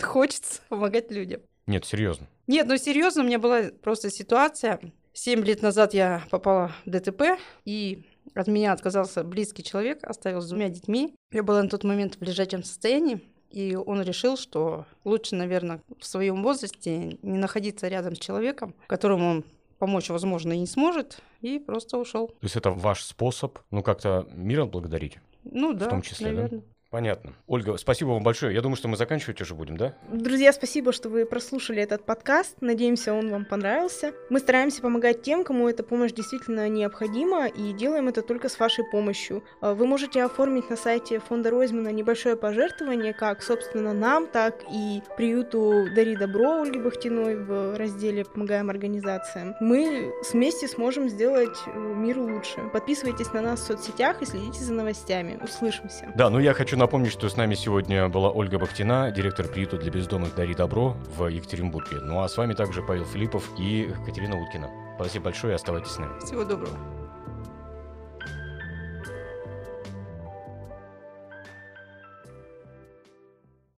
Хочется 0.00 0.60
помогать 0.68 1.10
людям. 1.10 1.40
Нет, 1.66 1.84
серьезно. 1.84 2.26
Нет, 2.46 2.66
ну 2.66 2.76
серьезно, 2.76 3.22
у 3.22 3.26
меня 3.26 3.38
была 3.38 3.70
просто 3.82 4.10
ситуация. 4.10 4.80
Семь 5.12 5.44
лет 5.44 5.62
назад 5.62 5.94
я 5.94 6.24
попала 6.30 6.72
в 6.84 6.90
ДТП, 6.90 7.38
и 7.64 8.04
от 8.34 8.48
меня 8.48 8.72
отказался 8.72 9.22
близкий 9.22 9.62
человек, 9.62 10.02
оставил 10.02 10.40
с 10.40 10.48
двумя 10.48 10.68
детьми. 10.68 11.14
Я 11.32 11.42
была 11.42 11.62
на 11.62 11.68
тот 11.68 11.84
момент 11.84 12.16
в 12.16 12.22
лежачем 12.22 12.64
состоянии, 12.64 13.20
и 13.50 13.76
он 13.76 14.02
решил, 14.02 14.36
что 14.36 14.86
лучше, 15.04 15.36
наверное, 15.36 15.80
в 16.00 16.04
своем 16.04 16.42
возрасте 16.42 17.16
не 17.22 17.38
находиться 17.38 17.86
рядом 17.88 18.16
с 18.16 18.18
человеком, 18.18 18.74
которому 18.88 19.30
он 19.30 19.44
помочь, 19.78 20.10
возможно, 20.10 20.52
и 20.52 20.58
не 20.58 20.66
сможет, 20.66 21.20
и 21.40 21.58
просто 21.58 21.98
ушел. 21.98 22.28
То 22.28 22.34
есть 22.42 22.56
это 22.56 22.70
ваш 22.70 23.02
способ, 23.04 23.58
ну, 23.70 23.82
как-то 23.82 24.26
мир 24.32 24.62
отблагодарить? 24.62 25.18
Ну 25.44 25.72
да, 25.72 25.86
в 25.86 25.90
том 25.90 26.02
числе, 26.02 26.32
наверное. 26.32 26.60
да? 26.60 26.66
Понятно. 26.94 27.32
Ольга, 27.48 27.76
спасибо 27.76 28.10
вам 28.10 28.22
большое. 28.22 28.54
Я 28.54 28.62
думаю, 28.62 28.76
что 28.76 28.86
мы 28.86 28.96
заканчивать 28.96 29.40
уже 29.40 29.56
будем, 29.56 29.76
да? 29.76 29.96
Друзья, 30.12 30.52
спасибо, 30.52 30.92
что 30.92 31.08
вы 31.08 31.26
прослушали 31.26 31.82
этот 31.82 32.06
подкаст. 32.06 32.58
Надеемся, 32.60 33.12
он 33.12 33.30
вам 33.30 33.44
понравился. 33.46 34.12
Мы 34.30 34.38
стараемся 34.38 34.80
помогать 34.80 35.20
тем, 35.20 35.42
кому 35.42 35.68
эта 35.68 35.82
помощь 35.82 36.12
действительно 36.12 36.68
необходима, 36.68 37.48
и 37.48 37.72
делаем 37.72 38.06
это 38.06 38.22
только 38.22 38.48
с 38.48 38.60
вашей 38.60 38.84
помощью. 38.92 39.42
А, 39.60 39.74
вы 39.74 39.88
можете 39.88 40.22
оформить 40.22 40.70
на 40.70 40.76
сайте 40.76 41.18
фонда 41.18 41.50
Ройзмана 41.50 41.88
небольшое 41.88 42.36
пожертвование, 42.36 43.12
как, 43.12 43.42
собственно, 43.42 43.92
нам, 43.92 44.28
так 44.28 44.62
и 44.72 45.02
приюту 45.16 45.86
«Дари 45.96 46.14
добро» 46.14 46.62
Ольги 46.62 46.78
Бахтиной 46.78 47.34
в 47.34 47.76
разделе 47.76 48.24
«Помогаем 48.24 48.70
организациям». 48.70 49.56
Мы 49.58 50.12
вместе 50.32 50.68
сможем 50.68 51.08
сделать 51.08 51.58
э, 51.66 51.76
мир 51.76 52.20
лучше. 52.20 52.60
Подписывайтесь 52.72 53.32
на 53.32 53.40
нас 53.40 53.62
в 53.62 53.66
соцсетях 53.66 54.22
и 54.22 54.26
следите 54.26 54.60
за 54.60 54.72
новостями. 54.72 55.40
Услышимся. 55.42 56.12
Да, 56.14 56.30
ну 56.30 56.38
я 56.38 56.54
хочу 56.54 56.76
напомнить, 56.84 57.12
что 57.12 57.30
с 57.30 57.36
нами 57.36 57.54
сегодня 57.54 58.10
была 58.10 58.30
Ольга 58.30 58.58
Бахтина, 58.58 59.10
директор 59.10 59.48
приюта 59.48 59.78
для 59.78 59.90
бездомных 59.90 60.34
«Дари 60.34 60.54
добро» 60.54 60.94
в 61.16 61.28
Екатеринбурге. 61.28 61.96
Ну 62.02 62.20
а 62.20 62.28
с 62.28 62.36
вами 62.36 62.52
также 62.52 62.82
Павел 62.82 63.06
Филиппов 63.06 63.48
и 63.58 63.90
Катерина 64.04 64.38
Уткина. 64.38 64.68
Спасибо 64.96 65.24
большое 65.24 65.54
и 65.54 65.56
оставайтесь 65.56 65.92
с 65.92 65.98
нами. 65.98 66.12
Всего 66.22 66.44
доброго. 66.44 67.03